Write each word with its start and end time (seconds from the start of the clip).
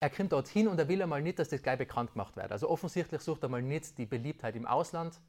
er 0.00 0.08
kommt 0.08 0.32
dorthin 0.32 0.66
und 0.66 0.78
er 0.78 0.88
will 0.88 1.02
einmal 1.02 1.20
nicht, 1.20 1.38
dass 1.38 1.50
das 1.50 1.62
gleich 1.62 1.76
bekannt 1.76 2.12
gemacht 2.12 2.34
wird. 2.34 2.50
Also 2.50 2.68
offensichtlich 2.70 3.20
sucht 3.20 3.42
er 3.42 3.50
mal 3.50 3.60
nicht 3.60 3.98
die 3.98 4.06
Beliebtheit 4.06 4.56
im 4.56 4.66
Ausland, 4.66 5.20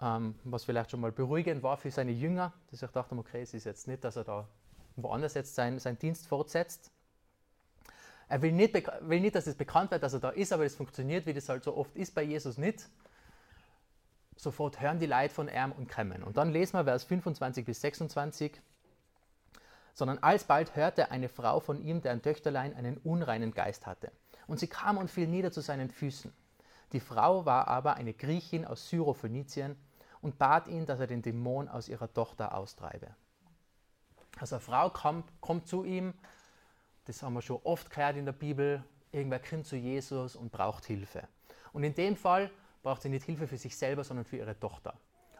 ähm, 0.00 0.36
was 0.44 0.64
vielleicht 0.64 0.92
schon 0.92 1.00
mal 1.00 1.10
beruhigend 1.10 1.64
war 1.64 1.76
für 1.76 1.90
seine 1.90 2.12
Jünger, 2.12 2.52
dass 2.70 2.82
ich 2.82 2.90
dachte, 2.90 3.16
okay, 3.16 3.42
es 3.42 3.52
ist 3.52 3.64
jetzt 3.64 3.88
nicht, 3.88 4.04
dass 4.04 4.14
er 4.14 4.24
da 4.24 4.48
woanders 4.94 5.34
jetzt 5.34 5.56
seinen, 5.56 5.80
seinen 5.80 5.98
Dienst 5.98 6.28
fortsetzt. 6.28 6.92
Er 8.28 8.40
will 8.42 8.52
nicht, 8.52 8.74
will 8.74 9.20
nicht, 9.20 9.34
dass 9.34 9.48
es 9.48 9.56
bekannt 9.56 9.90
wird, 9.90 10.04
dass 10.04 10.14
er 10.14 10.20
da 10.20 10.30
ist, 10.30 10.52
aber 10.52 10.64
es 10.64 10.76
funktioniert, 10.76 11.26
wie 11.26 11.34
das 11.34 11.48
halt 11.48 11.64
so 11.64 11.76
oft 11.76 11.94
ist 11.96 12.14
bei 12.14 12.22
Jesus 12.22 12.56
nicht. 12.58 12.88
Sofort 14.36 14.80
hören 14.80 15.00
die 15.00 15.06
Leid 15.06 15.32
von 15.32 15.48
ihm 15.48 15.72
und 15.72 15.88
kommen. 15.88 16.22
Und 16.22 16.36
dann 16.36 16.52
lesen 16.52 16.74
wir 16.74 16.84
Vers 16.84 17.04
25 17.04 17.64
bis 17.64 17.80
26. 17.80 18.60
Sondern 19.94 20.18
alsbald 20.18 20.76
hörte 20.76 21.10
eine 21.10 21.28
Frau 21.28 21.60
von 21.60 21.80
ihm, 21.80 22.02
deren 22.02 22.20
Töchterlein 22.20 22.74
einen 22.74 22.98
unreinen 22.98 23.54
Geist 23.54 23.86
hatte. 23.86 24.12
Und 24.46 24.60
sie 24.60 24.66
kam 24.66 24.98
und 24.98 25.10
fiel 25.10 25.28
nieder 25.28 25.52
zu 25.52 25.62
seinen 25.62 25.90
Füßen. 25.90 26.32
Die 26.92 27.00
Frau 27.00 27.46
war 27.46 27.68
aber 27.68 27.94
eine 27.94 28.12
Griechin 28.12 28.66
aus 28.66 28.88
Syrophönizien 28.88 29.76
und 30.20 30.38
bat 30.38 30.68
ihn, 30.68 30.86
dass 30.86 31.00
er 31.00 31.06
den 31.06 31.22
Dämon 31.22 31.68
aus 31.68 31.88
ihrer 31.88 32.12
Tochter 32.12 32.54
austreibe. 32.54 33.14
Also 34.38 34.56
eine 34.56 34.62
Frau 34.62 34.90
kommt, 34.90 35.24
kommt 35.40 35.68
zu 35.68 35.84
ihm, 35.84 36.14
das 37.06 37.22
haben 37.22 37.34
wir 37.34 37.42
schon 37.42 37.60
oft 37.64 37.90
gehört 37.90 38.16
in 38.16 38.24
der 38.24 38.32
Bibel, 38.32 38.82
irgendwer 39.12 39.38
kommt 39.38 39.66
zu 39.66 39.76
Jesus 39.76 40.36
und 40.36 40.50
braucht 40.50 40.84
Hilfe. 40.86 41.28
Und 41.72 41.84
in 41.84 41.94
dem 41.94 42.16
Fall 42.16 42.50
braucht 42.82 43.02
sie 43.02 43.08
nicht 43.08 43.24
Hilfe 43.24 43.46
für 43.46 43.58
sich 43.58 43.76
selber, 43.76 44.04
sondern 44.04 44.24
für 44.24 44.36
ihre 44.36 44.58
Tochter. 44.58 44.94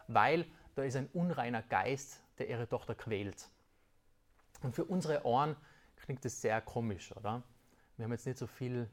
Weil 0.07 0.45
da 0.75 0.83
ist 0.83 0.95
ein 0.95 1.09
unreiner 1.13 1.61
Geist, 1.61 2.21
der 2.37 2.49
ihre 2.49 2.67
Tochter 2.67 2.95
quält. 2.95 3.49
Und 4.65 4.73
für 4.73 4.83
unsere 4.83 5.23
Ohren 5.25 5.55
klingt 5.95 6.25
das 6.25 6.41
sehr 6.41 6.59
komisch, 6.59 7.15
oder? 7.15 7.43
Wir 7.97 8.05
haben 8.05 8.11
jetzt 8.11 8.25
nicht 8.25 8.39
so 8.39 8.47
viel, 8.47 8.89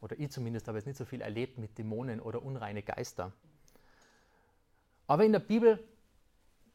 oder 0.00 0.18
ich 0.18 0.30
zumindest 0.30 0.66
habe 0.66 0.78
jetzt 0.78 0.86
nicht 0.86 0.96
so 0.96 1.04
viel 1.04 1.20
erlebt 1.20 1.58
mit 1.58 1.76
Dämonen 1.76 2.20
oder 2.20 2.42
unreine 2.42 2.82
Geister. 2.82 3.32
Aber 5.06 5.26
in 5.26 5.32
der 5.32 5.40
Bibel 5.40 5.78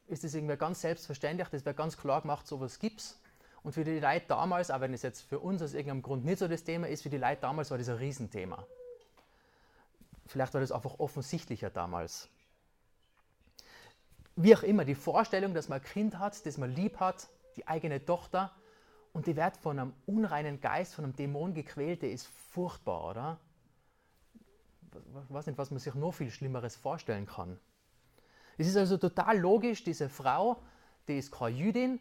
ist 0.06 0.22
es 0.22 0.34
irgendwie 0.34 0.56
ganz 0.56 0.80
selbstverständlich, 0.80 1.48
das 1.48 1.64
wird 1.64 1.76
ganz 1.76 1.96
klar 1.96 2.22
gemacht, 2.22 2.46
sowas 2.46 2.78
gibt 2.78 3.00
es. 3.00 3.20
Und 3.64 3.72
für 3.72 3.82
die 3.82 3.98
Leute 3.98 4.26
damals, 4.28 4.70
auch 4.70 4.80
wenn 4.80 4.94
es 4.94 5.02
jetzt 5.02 5.22
für 5.22 5.40
uns 5.40 5.60
aus 5.60 5.74
irgendeinem 5.74 6.02
Grund 6.02 6.24
nicht 6.24 6.38
so 6.38 6.46
das 6.46 6.62
Thema 6.62 6.86
ist, 6.88 7.02
für 7.02 7.10
die 7.10 7.18
Leute 7.18 7.40
damals 7.40 7.72
war 7.72 7.78
das 7.78 7.88
ein 7.88 7.96
Riesenthema. 7.96 8.64
Vielleicht 10.28 10.54
war 10.54 10.60
das 10.60 10.70
einfach 10.70 11.00
offensichtlicher 11.00 11.68
damals. 11.68 12.28
Wie 14.36 14.54
auch 14.54 14.62
immer, 14.62 14.84
die 14.84 14.94
Vorstellung, 14.94 15.52
dass 15.52 15.68
man 15.68 15.80
ein 15.80 15.84
Kind 15.84 16.20
hat, 16.20 16.46
das 16.46 16.58
man 16.58 16.70
lieb 16.70 17.00
hat, 17.00 17.28
die 17.56 17.66
eigene 17.66 18.04
Tochter, 18.04 18.52
und 19.12 19.26
die 19.26 19.36
wird 19.36 19.56
von 19.58 19.78
einem 19.78 19.92
unreinen 20.06 20.60
Geist, 20.60 20.94
von 20.94 21.04
einem 21.04 21.14
Dämon 21.14 21.54
gequält, 21.54 22.02
ist 22.02 22.26
furchtbar, 22.26 23.10
oder? 23.10 23.38
Ich 24.92 25.34
weiß 25.34 25.46
nicht, 25.46 25.58
was 25.58 25.70
man 25.70 25.80
sich 25.80 25.94
noch 25.94 26.12
viel 26.12 26.30
Schlimmeres 26.30 26.76
vorstellen 26.76 27.26
kann. 27.26 27.58
Es 28.58 28.66
ist 28.66 28.76
also 28.76 28.96
total 28.96 29.38
logisch, 29.38 29.84
diese 29.84 30.08
Frau, 30.08 30.62
die 31.08 31.18
ist 31.18 31.32
keine 31.32 31.56
Jüdin 31.56 32.00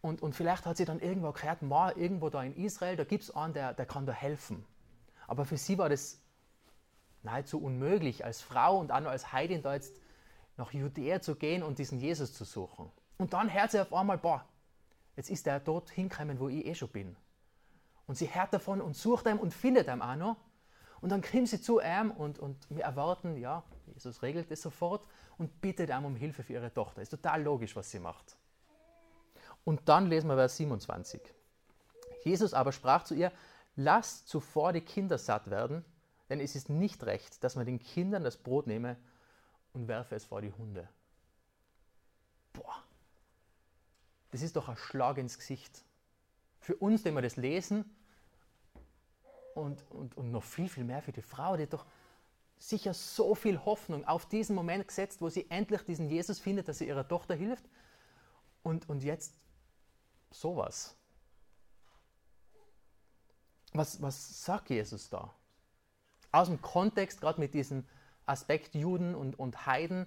und, 0.00 0.22
und 0.22 0.34
vielleicht 0.34 0.66
hat 0.66 0.76
sie 0.76 0.84
dann 0.84 1.00
irgendwo 1.00 1.32
gehört, 1.32 1.62
Ma, 1.62 1.92
irgendwo 1.92 2.28
da 2.28 2.42
in 2.42 2.54
Israel, 2.56 2.96
da 2.96 3.04
gibt 3.04 3.24
es 3.24 3.30
einen, 3.30 3.54
der, 3.54 3.74
der 3.74 3.86
kann 3.86 4.06
da 4.06 4.12
helfen. 4.12 4.64
Aber 5.26 5.44
für 5.44 5.56
sie 5.56 5.78
war 5.78 5.88
das 5.88 6.20
nahezu 7.22 7.62
unmöglich, 7.62 8.24
als 8.24 8.40
Frau 8.40 8.78
und 8.78 8.90
auch 8.90 9.00
noch 9.00 9.10
als 9.10 9.32
Heidin 9.32 9.62
da 9.62 9.74
jetzt 9.74 10.00
nach 10.56 10.72
Judäa 10.72 11.20
zu 11.20 11.36
gehen 11.36 11.62
und 11.62 11.78
diesen 11.78 12.00
Jesus 12.00 12.34
zu 12.34 12.44
suchen. 12.44 12.90
Und 13.18 13.32
dann 13.32 13.52
hört 13.52 13.70
sie 13.70 13.80
auf 13.80 13.92
einmal, 13.92 14.18
boah, 14.18 14.44
jetzt 15.16 15.30
ist 15.30 15.46
er 15.46 15.60
dort 15.60 15.90
hingekommen, 15.90 16.38
wo 16.38 16.48
ich 16.48 16.66
eh 16.66 16.74
schon 16.74 16.88
bin. 16.88 17.16
Und 18.06 18.16
sie 18.16 18.32
hört 18.34 18.52
davon 18.52 18.80
und 18.80 18.96
sucht 18.96 19.26
ihn 19.26 19.38
und 19.38 19.54
findet 19.54 19.88
ihn 19.88 20.02
auch 20.02 20.16
noch. 20.16 20.36
Und 21.00 21.10
dann 21.10 21.22
kommt 21.22 21.48
sie 21.48 21.60
zu 21.60 21.80
ihm 21.80 22.10
und, 22.12 22.38
und 22.38 22.56
wir 22.70 22.84
erwarten, 22.84 23.36
ja, 23.36 23.64
Jesus 23.86 24.22
regelt 24.22 24.50
das 24.50 24.62
sofort 24.62 25.06
und 25.36 25.60
bittet 25.60 25.90
ihm 25.90 26.04
um 26.04 26.14
Hilfe 26.14 26.42
für 26.42 26.52
ihre 26.52 26.72
Tochter. 26.72 27.02
Ist 27.02 27.10
total 27.10 27.42
logisch, 27.42 27.74
was 27.74 27.90
sie 27.90 27.98
macht. 27.98 28.36
Und 29.64 29.88
dann 29.88 30.06
lesen 30.06 30.28
wir 30.28 30.36
Vers 30.36 30.56
27. 30.56 31.20
Jesus 32.24 32.54
aber 32.54 32.72
sprach 32.72 33.04
zu 33.04 33.14
ihr, 33.14 33.32
lass 33.76 34.24
zuvor 34.26 34.72
die 34.72 34.80
Kinder 34.80 35.18
satt 35.18 35.50
werden, 35.50 35.84
denn 36.28 36.40
es 36.40 36.54
ist 36.54 36.68
nicht 36.68 37.04
recht, 37.04 37.42
dass 37.42 37.56
man 37.56 37.66
den 37.66 37.78
Kindern 37.78 38.24
das 38.24 38.36
Brot 38.36 38.66
nehme 38.66 38.96
und 39.72 39.88
werfe 39.88 40.14
es 40.14 40.24
vor 40.24 40.40
die 40.40 40.52
Hunde. 40.52 40.88
Boah, 42.52 42.84
das 44.32 44.42
ist 44.42 44.56
doch 44.56 44.68
ein 44.68 44.76
Schlag 44.76 45.18
ins 45.18 45.38
Gesicht. 45.38 45.84
Für 46.58 46.74
uns, 46.76 47.04
die 47.04 47.12
wir 47.12 47.22
das 47.22 47.36
lesen, 47.36 47.84
und, 49.54 49.84
und, 49.90 50.16
und 50.16 50.30
noch 50.30 50.42
viel, 50.42 50.68
viel 50.68 50.84
mehr 50.84 51.02
für 51.02 51.12
die 51.12 51.22
Frau, 51.22 51.56
die 51.56 51.66
doch 51.66 51.86
sicher 52.58 52.94
so 52.94 53.34
viel 53.34 53.64
Hoffnung 53.64 54.06
auf 54.06 54.26
diesen 54.26 54.54
Moment 54.54 54.86
gesetzt, 54.88 55.20
wo 55.20 55.28
sie 55.28 55.50
endlich 55.50 55.82
diesen 55.82 56.08
Jesus 56.08 56.38
findet, 56.38 56.68
dass 56.68 56.78
sie 56.78 56.88
ihrer 56.88 57.06
Tochter 57.06 57.34
hilft. 57.34 57.64
Und, 58.62 58.88
und 58.88 59.02
jetzt 59.02 59.34
sowas. 60.30 60.96
Was, 63.72 64.00
was 64.00 64.44
sagt 64.44 64.70
Jesus 64.70 65.10
da? 65.10 65.34
Aus 66.30 66.48
dem 66.48 66.62
Kontext, 66.62 67.20
gerade 67.20 67.40
mit 67.40 67.54
diesem 67.54 67.84
Aspekt 68.26 68.74
Juden 68.74 69.14
und, 69.14 69.38
und 69.38 69.66
Heiden, 69.66 70.06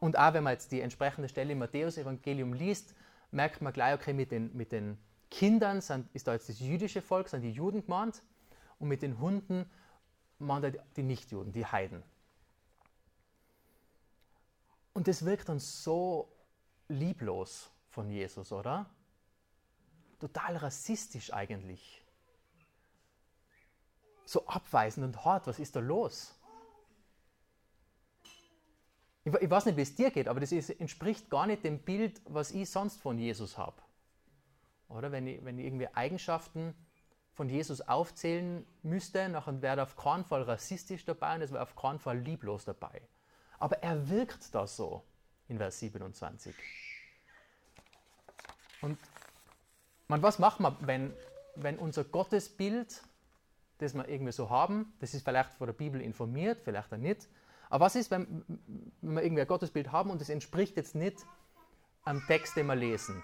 und 0.00 0.18
auch 0.18 0.34
wenn 0.34 0.44
man 0.44 0.52
jetzt 0.52 0.72
die 0.72 0.80
entsprechende 0.80 1.28
Stelle 1.28 1.52
im 1.52 1.58
Matthäus-Evangelium 1.58 2.52
liest, 2.52 2.94
merkt 3.30 3.62
man 3.62 3.72
gleich, 3.72 3.94
okay, 3.94 4.12
mit 4.12 4.30
den, 4.30 4.56
mit 4.56 4.72
den 4.72 4.98
Kindern 5.30 5.80
sind, 5.80 6.08
ist 6.14 6.26
da 6.26 6.32
jetzt 6.32 6.48
das 6.48 6.60
jüdische 6.60 7.02
Volk, 7.02 7.28
sind 7.28 7.42
die 7.42 7.52
Juden 7.52 7.84
gemeint, 7.84 8.22
und 8.78 8.88
mit 8.88 9.02
den 9.02 9.18
Hunden 9.18 9.68
machen 10.38 10.76
die 10.96 11.02
Nichtjuden, 11.02 11.52
die 11.52 11.66
Heiden. 11.66 12.02
Und 14.92 15.08
das 15.08 15.24
wirkt 15.24 15.48
dann 15.48 15.58
so 15.58 16.32
lieblos 16.88 17.70
von 17.90 18.10
Jesus, 18.10 18.52
oder? 18.52 18.88
Total 20.20 20.56
rassistisch 20.56 21.32
eigentlich. 21.32 22.02
So 24.24 24.46
abweisend 24.46 25.04
und 25.06 25.24
hart, 25.24 25.46
was 25.46 25.58
ist 25.58 25.76
da 25.76 25.80
los? 25.80 26.35
Ich, 29.26 29.34
ich 29.34 29.50
weiß 29.50 29.66
nicht, 29.66 29.76
wie 29.76 29.82
es 29.82 29.96
dir 29.96 30.12
geht, 30.12 30.28
aber 30.28 30.38
das 30.38 30.52
ist, 30.52 30.70
entspricht 30.70 31.28
gar 31.30 31.48
nicht 31.48 31.64
dem 31.64 31.80
Bild, 31.80 32.20
was 32.26 32.52
ich 32.52 32.70
sonst 32.70 33.00
von 33.00 33.18
Jesus 33.18 33.58
habe. 33.58 33.82
Oder 34.88 35.10
wenn 35.10 35.26
ich, 35.26 35.44
wenn 35.44 35.58
ich 35.58 35.66
irgendwie 35.66 35.88
Eigenschaften 35.88 36.74
von 37.32 37.48
Jesus 37.48 37.80
aufzählen 37.80 38.64
müsste, 38.84 39.28
dann 39.28 39.62
wäre 39.62 39.78
er 39.78 39.82
auf 39.82 39.96
keinen 39.96 40.24
Fall 40.24 40.42
rassistisch 40.42 41.04
dabei 41.04 41.34
und 41.34 41.42
es 41.42 41.50
wäre 41.50 41.64
auf 41.64 41.74
keinen 41.74 41.98
Fall 41.98 42.18
lieblos 42.18 42.64
dabei. 42.64 43.02
Aber 43.58 43.82
er 43.82 44.08
wirkt 44.08 44.54
da 44.54 44.64
so 44.68 45.02
in 45.48 45.58
Vers 45.58 45.80
27. 45.80 46.54
Und 48.80 48.96
man, 50.06 50.22
was 50.22 50.38
macht 50.38 50.60
man, 50.60 50.76
wenn, 50.82 51.12
wenn 51.56 51.80
unser 51.80 52.04
Gottesbild, 52.04 53.02
das 53.78 53.92
wir 53.92 54.08
irgendwie 54.08 54.32
so 54.32 54.50
haben, 54.50 54.94
das 55.00 55.14
ist 55.14 55.24
vielleicht 55.24 55.52
von 55.54 55.66
der 55.66 55.74
Bibel 55.74 56.00
informiert, 56.00 56.60
vielleicht 56.62 56.92
auch 56.92 56.98
nicht, 56.98 57.26
aber 57.68 57.86
was 57.86 57.96
ist, 57.96 58.10
wenn, 58.10 58.44
wenn 59.00 59.14
wir 59.14 59.22
irgendwie 59.22 59.42
ein 59.42 59.48
Gottesbild 59.48 59.92
haben 59.92 60.10
und 60.10 60.20
es 60.20 60.28
entspricht 60.28 60.76
jetzt 60.76 60.94
nicht 60.94 61.26
am 62.04 62.22
Text, 62.26 62.56
den 62.56 62.66
wir 62.66 62.76
lesen? 62.76 63.22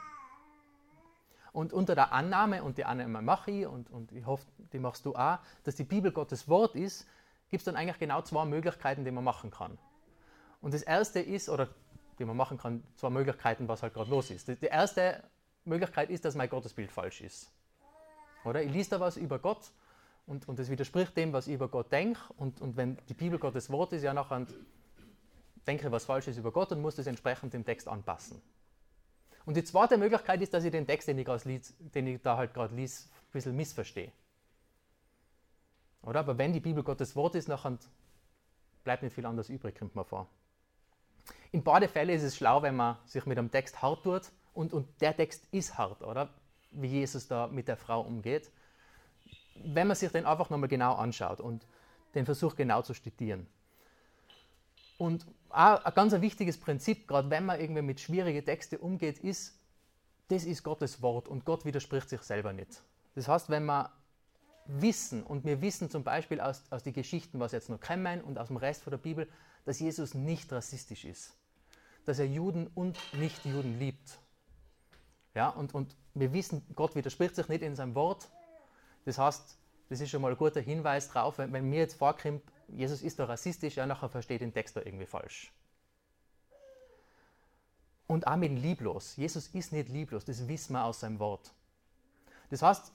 Und 1.53 1.73
unter 1.73 1.95
der 1.95 2.13
Annahme, 2.13 2.63
und 2.63 2.79
die 2.79 2.85
Annahme 2.85 3.21
mache 3.21 3.51
ich, 3.51 3.67
und, 3.67 3.91
und 3.91 4.11
ich 4.13 4.25
hoffe, 4.25 4.47
die 4.73 4.79
machst 4.79 5.05
du 5.05 5.15
auch, 5.15 5.39
dass 5.65 5.77
die 5.77 5.85
Bibel 5.85 6.11
Gottes 6.11 6.49
Wort 6.49 6.75
ist, 6.75 7.07
gibt 7.51 7.61
es 7.61 7.65
dann 7.67 7.77
eigentlich 7.77 7.99
genau 7.99 8.23
zwei 8.23 8.47
Möglichkeiten, 8.47 9.05
die 9.05 9.11
man 9.11 9.23
machen 9.23 9.51
kann. 9.51 9.79
Und 10.63 10.73
das 10.73 10.83
erste 10.83 11.21
ist, 11.21 11.51
oder 11.51 11.69
die 12.19 12.25
man 12.25 12.37
machen 12.37 12.57
kann, 12.57 12.83
zwei 12.97 13.11
Möglichkeiten, 13.11 13.69
was 13.69 13.83
halt 13.83 13.93
gerade 13.93 14.11
los 14.11 14.31
ist. 14.31 14.49
Die 14.49 14.67
erste 14.67 15.23
Möglichkeit 15.65 16.09
ist, 16.09 16.25
dass 16.25 16.35
mein 16.35 16.49
Gottesbild 16.49 16.91
falsch 16.91 17.21
ist. 17.21 17.53
Oder? 18.45 18.63
Ich 18.63 18.73
lese 18.73 18.91
da 18.91 19.01
was 19.01 19.17
über 19.17 19.39
Gott 19.39 19.71
und, 20.27 20.49
und 20.49 20.59
das 20.59 20.71
widerspricht 20.71 21.17
dem, 21.17 21.33
was 21.33 21.47
ich 21.47 21.55
über 21.55 21.69
Gott 21.69 21.91
denke. 21.93 22.21
Und, 22.37 22.61
und 22.61 22.77
wenn 22.77 22.99
die 23.09 23.15
Bibel 23.15 23.39
Gottes 23.39 23.71
Wort 23.71 23.93
ist, 23.93 24.03
ja 24.03 24.15
nachher 24.15 24.47
denke 25.67 25.87
ich 25.87 25.93
was 25.93 26.05
Falsches 26.05 26.37
über 26.39 26.53
Gott 26.53 26.73
und 26.73 26.81
muss 26.81 26.97
das 26.97 27.07
entsprechend 27.07 27.55
dem 27.55 27.65
Text 27.65 27.89
anpassen. 27.89 28.41
Und 29.45 29.57
die 29.57 29.65
zweite 29.65 29.99
Möglichkeit 29.99 30.41
ist, 30.41 30.55
dass 30.55 30.65
ich 30.65 30.71
den 30.71 30.87
Text, 30.87 31.09
den 31.09 31.19
ich, 31.19 31.45
lies, 31.45 31.75
den 31.79 32.07
ich 32.07 32.23
da 32.23 32.37
halt 32.37 32.55
gerade 32.55 32.75
lies, 32.75 33.11
ein 33.11 33.33
bisschen 33.33 33.57
missverstehe. 33.57 34.13
Oder? 36.03 36.21
Aber 36.21 36.39
wenn 36.39 36.53
die 36.53 36.61
Bibel 36.61 36.83
Gottes 36.83 37.17
Wort 37.17 37.35
ist, 37.35 37.49
nachher 37.49 37.79
bleibt 38.85 39.03
nicht 39.03 39.15
viel 39.15 39.27
anderes 39.27 39.49
übrig, 39.49 39.79
kommt 39.79 39.95
man 39.95 40.05
vor. 40.05 40.29
In 41.51 41.63
beide 41.63 41.89
Fällen 41.89 42.17
ist 42.17 42.23
es 42.23 42.37
schlau, 42.37 42.63
wenn 42.63 42.77
man 42.77 42.97
sich 43.05 43.27
mit 43.27 43.39
einem 43.39 43.51
Text 43.51 43.83
hart 43.83 44.03
tut 44.05 44.33
und, 44.55 44.73
und 44.73 45.01
der 45.01 45.17
Text 45.17 45.47
ist 45.51 45.77
hart, 45.79 46.03
oder? 46.03 46.29
Wie 46.71 46.89
Jesus 46.89 47.29
da 47.29 47.47
mit 47.47 47.69
der 47.69 47.77
Frau 47.77 48.01
umgeht. 48.01 48.51
Wenn 49.55 49.87
man 49.87 49.97
sich 49.97 50.11
den 50.11 50.27
einfach 50.27 50.51
nochmal 50.51 50.69
genau 50.69 50.95
anschaut 50.95 51.41
und 51.41 51.67
den 52.15 52.25
versucht 52.25 52.57
genau 52.57 52.83
zu 52.83 52.95
studieren. 52.95 53.47
Und 54.99 55.27
auch 55.51 55.85
ein 55.85 55.95
ganz 55.95 56.13
wichtiges 56.13 56.59
Prinzip, 56.59 57.09
gerade 57.09 57.31
wenn 57.31 57.45
man 57.45 57.61
irgendwie 57.61 57.83
mit 57.83 58.01
schwierigen 58.01 58.45
Texten 58.45 58.77
umgeht, 58.77 59.19
ist, 59.19 59.59
das 60.29 60.45
ist 60.45 60.63
Gottes 60.63 61.03
Wort 61.03 61.29
und 61.29 61.45
Gott 61.45 61.65
widerspricht 61.65 62.09
sich 62.09 62.23
selber 62.23 62.53
nicht. 62.53 62.83
Das 63.15 63.29
heißt, 63.29 63.51
wenn 63.51 63.65
man 63.65 63.89
wissen, 64.67 65.23
und 65.23 65.45
wir 65.45 65.61
wissen 65.61 65.91
zum 65.91 66.05
Beispiel 66.05 66.41
aus, 66.41 66.63
aus 66.71 66.83
den 66.83 66.93
Geschichten, 66.93 67.41
was 67.41 67.53
jetzt 67.53 67.69
noch 67.69 67.81
kommen 67.81 68.23
und 68.23 68.39
aus 68.39 68.49
dem 68.49 68.57
Rest 68.57 68.83
von 68.83 68.93
der 68.93 68.99
Bibel, 68.99 69.29
dass 69.65 69.81
Jesus 69.81 70.15
nicht 70.15 70.53
rassistisch 70.53 71.05
ist. 71.05 71.37
Dass 72.05 72.19
er 72.19 72.27
Juden 72.27 72.69
und 72.75 72.99
Nicht-Juden 73.15 73.79
liebt. 73.79 74.19
Ja, 75.35 75.49
und, 75.49 75.75
und 75.75 75.97
wir 76.15 76.33
wissen, 76.33 76.65
Gott 76.75 76.95
widerspricht 76.95 77.37
sich 77.37 77.49
nicht 77.49 77.63
in 77.63 77.77
seinem 77.77 77.95
Wort. 77.95 78.29
Das 79.05 79.19
heißt, 79.19 79.59
das 79.89 80.01
ist 80.01 80.11
schon 80.11 80.23
mal 80.23 80.31
ein 80.31 80.39
guter 80.39 80.61
Hinweis 80.61 81.11
darauf, 81.11 81.39
wenn, 81.39 81.53
wenn 81.53 81.69
mir 81.69 81.81
jetzt 81.81 81.95
vorkommt, 81.95 82.43
Jesus 82.69 83.03
ist 83.03 83.19
da 83.19 83.25
rassistisch, 83.25 83.77
ja, 83.77 83.87
nachher 83.87 84.09
versteht 84.09 84.41
den 84.41 84.53
Text 84.53 84.77
da 84.77 84.81
irgendwie 84.81 85.07
falsch. 85.07 85.53
Und 88.07 88.27
auch 88.27 88.37
mit 88.37 88.53
lieblos. 88.53 89.17
Jesus 89.17 89.49
ist 89.49 89.73
nicht 89.73 89.89
lieblos, 89.89 90.25
das 90.25 90.49
wissen 90.49 90.73
wir 90.75 90.85
aus 90.85 91.01
seinem 91.01 91.19
Wort. 91.19 91.53
Das 92.51 92.63
heißt, 92.63 92.93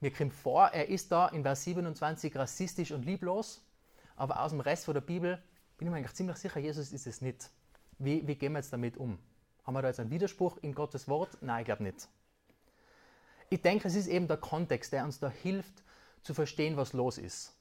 mir 0.00 0.12
kommt 0.12 0.34
vor, 0.34 0.66
er 0.68 0.88
ist 0.88 1.12
da 1.12 1.28
in 1.28 1.42
Vers 1.42 1.64
27 1.64 2.34
rassistisch 2.36 2.90
und 2.90 3.04
lieblos, 3.04 3.64
aber 4.16 4.42
aus 4.42 4.50
dem 4.50 4.60
Rest 4.60 4.84
von 4.84 4.94
der 4.94 5.00
Bibel 5.00 5.40
bin 5.78 5.88
ich 5.88 5.92
mir 5.92 5.98
eigentlich 5.98 6.14
ziemlich 6.14 6.36
sicher, 6.36 6.60
Jesus 6.60 6.92
ist 6.92 7.06
es 7.06 7.20
nicht. 7.20 7.50
Wie, 7.98 8.26
wie 8.26 8.34
gehen 8.34 8.52
wir 8.52 8.58
jetzt 8.58 8.72
damit 8.72 8.96
um? 8.96 9.18
Haben 9.64 9.74
wir 9.74 9.82
da 9.82 9.88
jetzt 9.88 10.00
einen 10.00 10.10
Widerspruch 10.10 10.58
in 10.58 10.74
Gottes 10.74 11.06
Wort? 11.06 11.38
Nein, 11.40 11.60
ich 11.60 11.66
glaube 11.66 11.84
nicht. 11.84 12.08
Ich 13.52 13.60
denke, 13.60 13.86
es 13.86 13.96
ist 13.96 14.06
eben 14.06 14.28
der 14.28 14.38
Kontext, 14.38 14.94
der 14.94 15.04
uns 15.04 15.20
da 15.20 15.28
hilft, 15.28 15.82
zu 16.22 16.32
verstehen, 16.32 16.78
was 16.78 16.94
los 16.94 17.18
ist. 17.18 17.54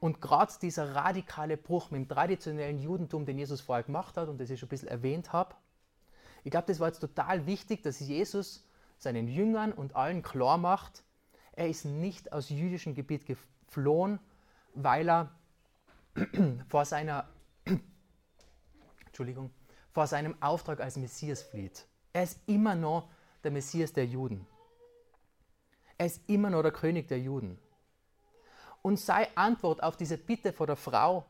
Und 0.00 0.20
gerade 0.20 0.52
dieser 0.60 0.94
radikale 0.94 1.56
Bruch 1.56 1.90
mit 1.90 2.02
dem 2.02 2.08
traditionellen 2.10 2.78
Judentum, 2.78 3.24
den 3.24 3.38
Jesus 3.38 3.62
vorher 3.62 3.84
gemacht 3.84 4.18
hat 4.18 4.28
und 4.28 4.38
das 4.38 4.50
ich 4.50 4.60
schon 4.60 4.66
ein 4.66 4.68
bisschen 4.68 4.88
erwähnt 4.88 5.32
habe, 5.32 5.54
ich 6.44 6.50
glaube, 6.50 6.66
das 6.66 6.78
war 6.78 6.88
jetzt 6.88 7.00
total 7.00 7.46
wichtig, 7.46 7.84
dass 7.84 8.00
Jesus 8.00 8.68
seinen 8.98 9.28
Jüngern 9.28 9.72
und 9.72 9.96
allen 9.96 10.22
klar 10.22 10.58
macht, 10.58 11.04
er 11.52 11.70
ist 11.70 11.86
nicht 11.86 12.34
aus 12.34 12.50
jüdischem 12.50 12.94
Gebiet 12.94 13.24
geflohen, 13.24 14.20
weil 14.74 15.08
er 15.08 15.30
vor 16.68 16.84
seiner 16.84 17.26
Entschuldigung, 19.06 19.50
vor 19.90 20.06
seinem 20.06 20.36
Auftrag 20.42 20.82
als 20.82 20.98
Messias 20.98 21.40
flieht. 21.40 21.86
Er 22.12 22.24
ist 22.24 22.38
immer 22.44 22.74
noch 22.74 23.08
der 23.42 23.52
Messias 23.52 23.94
der 23.94 24.04
Juden. 24.04 24.46
Er 25.98 26.06
ist 26.06 26.28
immer 26.28 26.50
noch 26.50 26.62
der 26.62 26.72
König 26.72 27.08
der 27.08 27.20
Juden. 27.20 27.58
Und 28.82 28.98
seine 28.98 29.36
Antwort 29.36 29.82
auf 29.82 29.96
diese 29.96 30.18
Bitte 30.18 30.52
vor 30.52 30.66
der 30.66 30.76
Frau 30.76 31.26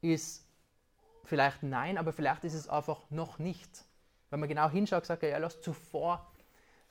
ist 0.00 0.44
vielleicht 1.24 1.62
nein, 1.62 1.98
aber 1.98 2.12
vielleicht 2.12 2.44
ist 2.44 2.54
es 2.54 2.68
einfach 2.68 3.02
noch 3.10 3.38
nicht. 3.38 3.84
Wenn 4.30 4.40
man 4.40 4.48
genau 4.48 4.68
hinschaut, 4.68 5.06
sagt 5.06 5.22
er, 5.22 5.30
er 5.30 5.40
lässt 5.40 5.62
zuvor 5.62 6.26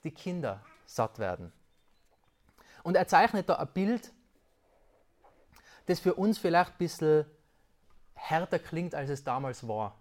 die 0.04 0.12
Kinder 0.12 0.64
satt 0.86 1.20
werden. 1.20 1.52
Und 2.84 2.96
er 2.96 3.08
zeichnet 3.08 3.50
da 3.50 3.56
ein 3.56 3.68
Bild, 3.74 4.14
das 5.88 6.00
für 6.00 6.14
uns 6.14 6.38
vielleicht 6.38 6.72
ein 6.72 6.78
bisschen 6.78 7.26
härter 8.14 8.60
klingt, 8.60 8.96
als 8.96 9.10
es 9.10 9.24
damals 9.24 9.68
war. 9.68 9.98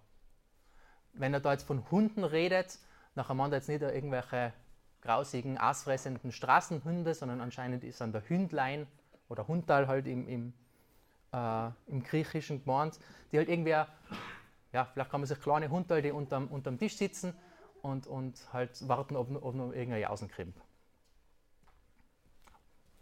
Wenn 1.13 1.35
er 1.35 1.41
da 1.41 1.53
jetzt 1.53 1.67
von 1.67 1.91
Hunden 1.91 2.25
redet, 2.25 2.79
nachher 3.15 3.35
meint 3.35 3.53
er 3.53 3.59
jetzt 3.59 3.69
nicht 3.69 3.83
irgendwelche 3.83 4.53
grausigen, 5.01 5.59
aasfressenden 5.59 6.33
Straßenhunde, 6.33 7.15
sondern 7.15 7.41
anscheinend 7.41 7.85
ist 7.85 8.01
dann 8.01 8.13
der 8.13 8.29
Hündlein 8.29 8.87
oder 9.29 9.47
Hundtal 9.47 9.87
halt 9.87 10.07
im, 10.07 10.29
im, 10.29 10.53
äh, 11.33 11.71
im 11.87 12.03
Griechischen 12.03 12.65
gemeint, 12.65 12.99
die 13.31 13.39
halt 13.39 13.49
irgendwie, 13.49 13.71
ja, 13.71 14.85
vielleicht 14.93 15.11
kann 15.11 15.21
man 15.21 15.27
sich 15.27 15.41
kleine 15.41 15.71
Hundtal, 15.71 16.03
die 16.03 16.11
unterm, 16.11 16.49
unterm 16.49 16.79
Tisch 16.79 16.97
sitzen 16.97 17.35
und, 17.83 18.07
und 18.07 18.53
halt 18.53 18.87
warten, 18.89 19.17
ob, 19.17 19.31
ob 19.43 19.55
noch 19.55 19.73
irgendein 19.73 20.01
Jausen 20.01 20.31
kommt. 20.31 20.57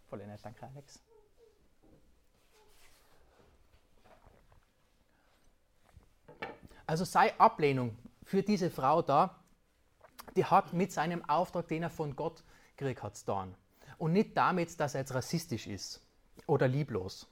Voll 0.08 0.24
nett, 0.26 0.40
danke 0.42 0.66
Alex. 0.66 1.02
Also 6.86 7.04
sei 7.04 7.36
Ablehnung 7.38 7.96
für 8.22 8.42
diese 8.42 8.70
Frau 8.70 9.02
da, 9.02 9.34
die 10.34 10.44
hat 10.44 10.72
mit 10.72 10.92
seinem 10.92 11.24
Auftrag, 11.28 11.68
den 11.68 11.82
er 11.82 11.90
von 11.90 12.16
Gott 12.16 12.42
gekriegt 12.76 13.02
hat, 13.02 13.14
getan. 13.14 13.54
Und 13.98 14.12
nicht 14.12 14.36
damit, 14.36 14.78
dass 14.80 14.94
er 14.94 15.00
jetzt 15.00 15.14
rassistisch 15.14 15.66
ist 15.66 16.00
oder 16.46 16.68
lieblos. 16.68 17.26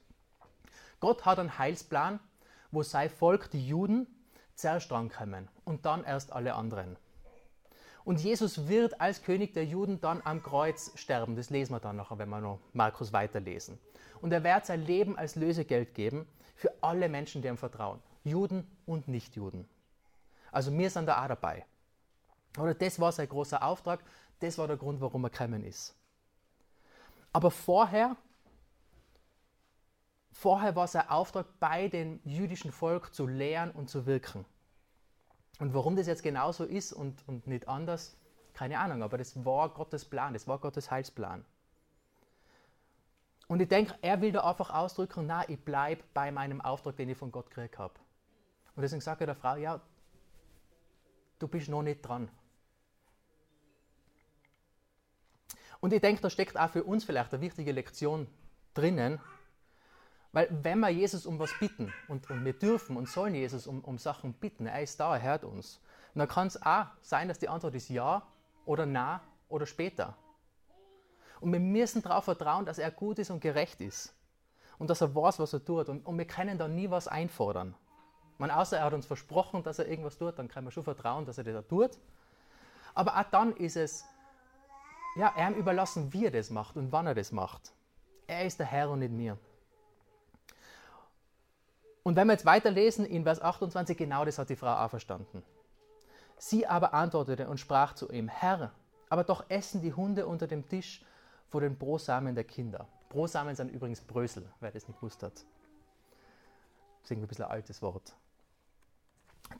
Gott 1.00 1.24
hat 1.26 1.38
einen 1.38 1.58
Heilsplan, 1.58 2.20
wo 2.70 2.82
sein 2.82 3.10
Volk, 3.10 3.50
die 3.50 3.66
Juden, 3.66 4.06
zuerst 4.54 4.90
drankommen 4.90 5.48
und 5.64 5.84
dann 5.84 6.04
erst 6.04 6.32
alle 6.32 6.54
anderen. 6.54 6.96
Und 8.04 8.20
Jesus 8.20 8.68
wird 8.68 9.00
als 9.00 9.22
König 9.22 9.54
der 9.54 9.64
Juden 9.64 10.00
dann 10.00 10.20
am 10.24 10.42
Kreuz 10.42 10.92
sterben. 10.94 11.36
Das 11.36 11.50
lesen 11.50 11.72
wir 11.72 11.80
dann 11.80 11.96
nachher, 11.96 12.18
wenn 12.18 12.28
wir 12.28 12.40
noch 12.40 12.60
Markus 12.72 13.12
weiterlesen. 13.12 13.78
Und 14.20 14.32
er 14.32 14.44
wird 14.44 14.66
sein 14.66 14.84
Leben 14.84 15.16
als 15.16 15.36
Lösegeld 15.36 15.94
geben 15.94 16.26
für 16.54 16.72
alle 16.82 17.08
Menschen, 17.08 17.42
die 17.42 17.48
ihm 17.48 17.56
vertrauen. 17.56 18.00
Juden 18.22 18.66
und 18.86 19.08
Nichtjuden. 19.08 19.66
Also 20.52 20.76
wir 20.76 20.90
sind 20.90 21.06
da 21.06 21.22
auch 21.22 21.28
dabei. 21.28 21.64
Oder 22.58 22.74
das 22.74 23.00
war 23.00 23.12
sein 23.12 23.28
großer 23.28 23.62
Auftrag, 23.62 24.04
das 24.40 24.58
war 24.58 24.66
der 24.66 24.76
Grund, 24.76 25.00
warum 25.00 25.24
er 25.24 25.30
gekommen 25.30 25.64
ist. 25.64 25.94
Aber 27.32 27.50
vorher, 27.50 28.16
vorher 30.30 30.76
war 30.76 30.86
sein 30.86 31.08
Auftrag, 31.08 31.46
bei 31.58 31.88
dem 31.88 32.20
jüdischen 32.24 32.70
Volk 32.70 33.12
zu 33.14 33.26
lehren 33.26 33.70
und 33.70 33.90
zu 33.90 34.06
wirken. 34.06 34.44
Und 35.58 35.74
warum 35.74 35.96
das 35.96 36.06
jetzt 36.06 36.22
genauso 36.22 36.64
ist 36.64 36.92
und, 36.92 37.26
und 37.28 37.46
nicht 37.46 37.68
anders, 37.68 38.16
keine 38.54 38.78
Ahnung, 38.78 39.02
aber 39.02 39.18
das 39.18 39.44
war 39.44 39.68
Gottes 39.68 40.04
Plan, 40.04 40.32
das 40.32 40.46
war 40.46 40.58
Gottes 40.58 40.90
Heilsplan. 40.90 41.44
Und 43.46 43.60
ich 43.60 43.68
denke, 43.68 43.94
er 44.00 44.20
will 44.20 44.32
da 44.32 44.48
einfach 44.48 44.70
ausdrücken, 44.70 45.26
na, 45.26 45.48
ich 45.48 45.62
bleibe 45.62 46.02
bei 46.14 46.32
meinem 46.32 46.60
Auftrag, 46.60 46.96
den 46.96 47.08
ich 47.08 47.18
von 47.18 47.30
Gott 47.30 47.50
gekriegt 47.50 47.78
habe. 47.78 47.94
Und 48.74 48.82
deswegen 48.82 49.00
sagt 49.00 49.20
er 49.20 49.26
der 49.26 49.36
Frau, 49.36 49.56
ja, 49.56 49.80
du 51.38 51.48
bist 51.48 51.68
noch 51.68 51.82
nicht 51.82 52.02
dran. 52.02 52.28
Und 55.84 55.92
ich 55.92 56.00
denke, 56.00 56.22
da 56.22 56.30
steckt 56.30 56.58
auch 56.58 56.70
für 56.70 56.82
uns 56.82 57.04
vielleicht 57.04 57.34
eine 57.34 57.42
wichtige 57.42 57.70
Lektion 57.70 58.26
drinnen, 58.72 59.20
weil 60.32 60.48
wenn 60.62 60.80
wir 60.80 60.88
Jesus 60.88 61.26
um 61.26 61.38
was 61.38 61.50
bitten 61.60 61.92
und, 62.08 62.30
und 62.30 62.42
wir 62.42 62.54
dürfen 62.54 62.96
und 62.96 63.06
sollen 63.06 63.34
Jesus 63.34 63.66
um, 63.66 63.84
um 63.84 63.98
Sachen 63.98 64.32
bitten, 64.32 64.66
er 64.66 64.80
ist 64.80 64.98
da, 64.98 65.14
er 65.14 65.20
hört 65.20 65.44
uns, 65.44 65.82
dann 66.14 66.26
kann 66.26 66.46
es 66.46 66.62
auch 66.62 66.86
sein, 67.02 67.28
dass 67.28 67.38
die 67.38 67.50
Antwort 67.50 67.74
ist 67.74 67.90
ja 67.90 68.22
oder 68.64 68.86
na 68.86 69.20
oder 69.50 69.66
später. 69.66 70.16
Und 71.40 71.52
wir 71.52 71.60
müssen 71.60 72.00
darauf 72.00 72.24
vertrauen, 72.24 72.64
dass 72.64 72.78
er 72.78 72.90
gut 72.90 73.18
ist 73.18 73.28
und 73.28 73.40
gerecht 73.40 73.82
ist. 73.82 74.14
Und 74.78 74.88
dass 74.88 75.02
er 75.02 75.14
weiß, 75.14 75.38
was 75.38 75.52
er 75.52 75.62
tut. 75.62 75.90
Und, 75.90 76.06
und 76.06 76.16
wir 76.16 76.26
können 76.26 76.56
da 76.56 76.66
nie 76.66 76.88
was 76.88 77.08
einfordern. 77.08 77.74
Man, 78.38 78.50
außer 78.50 78.78
er 78.78 78.84
hat 78.84 78.94
uns 78.94 79.04
versprochen, 79.04 79.62
dass 79.62 79.78
er 79.78 79.86
irgendwas 79.86 80.16
tut, 80.16 80.38
dann 80.38 80.48
können 80.48 80.66
wir 80.66 80.70
schon 80.70 80.82
vertrauen, 80.82 81.26
dass 81.26 81.36
er 81.36 81.44
das 81.44 81.66
tut. 81.66 81.90
Aber 82.94 83.18
auch 83.18 83.24
dann 83.24 83.54
ist 83.54 83.76
es 83.76 84.06
ja, 85.16 85.32
ihm 85.36 85.54
überlassen, 85.54 86.12
wie 86.12 86.26
er 86.26 86.30
das 86.30 86.50
macht 86.50 86.76
und 86.76 86.92
wann 86.92 87.06
er 87.06 87.14
das 87.14 87.32
macht. 87.32 87.72
Er 88.26 88.46
ist 88.46 88.58
der 88.58 88.66
Herr 88.66 88.90
und 88.90 89.00
nicht 89.00 89.12
mir. 89.12 89.38
Und 92.02 92.16
wenn 92.16 92.26
wir 92.26 92.34
jetzt 92.34 92.44
weiterlesen 92.44 93.06
in 93.06 93.24
Vers 93.24 93.40
28, 93.40 93.96
genau 93.96 94.24
das 94.24 94.38
hat 94.38 94.50
die 94.50 94.56
Frau 94.56 94.74
auch 94.74 94.90
verstanden. 94.90 95.42
Sie 96.36 96.66
aber 96.66 96.92
antwortete 96.92 97.48
und 97.48 97.58
sprach 97.58 97.94
zu 97.94 98.10
ihm, 98.10 98.28
Herr, 98.28 98.72
aber 99.08 99.24
doch 99.24 99.48
essen 99.48 99.80
die 99.80 99.94
Hunde 99.94 100.26
unter 100.26 100.46
dem 100.46 100.68
Tisch 100.68 101.04
vor 101.48 101.60
den 101.60 101.78
Brosamen 101.78 102.34
der 102.34 102.44
Kinder. 102.44 102.86
Brosamen 103.08 103.54
sind 103.54 103.70
übrigens 103.70 104.00
Brösel, 104.00 104.50
wer 104.60 104.70
das 104.70 104.88
nicht 104.88 104.98
gewusst 104.98 105.22
hat. 105.22 105.34
Das 105.34 105.44
ist 107.04 107.10
irgendwie 107.10 107.26
ein 107.26 107.28
bisschen 107.28 107.44
ein 107.44 107.50
altes 107.52 107.80
Wort. 107.80 108.14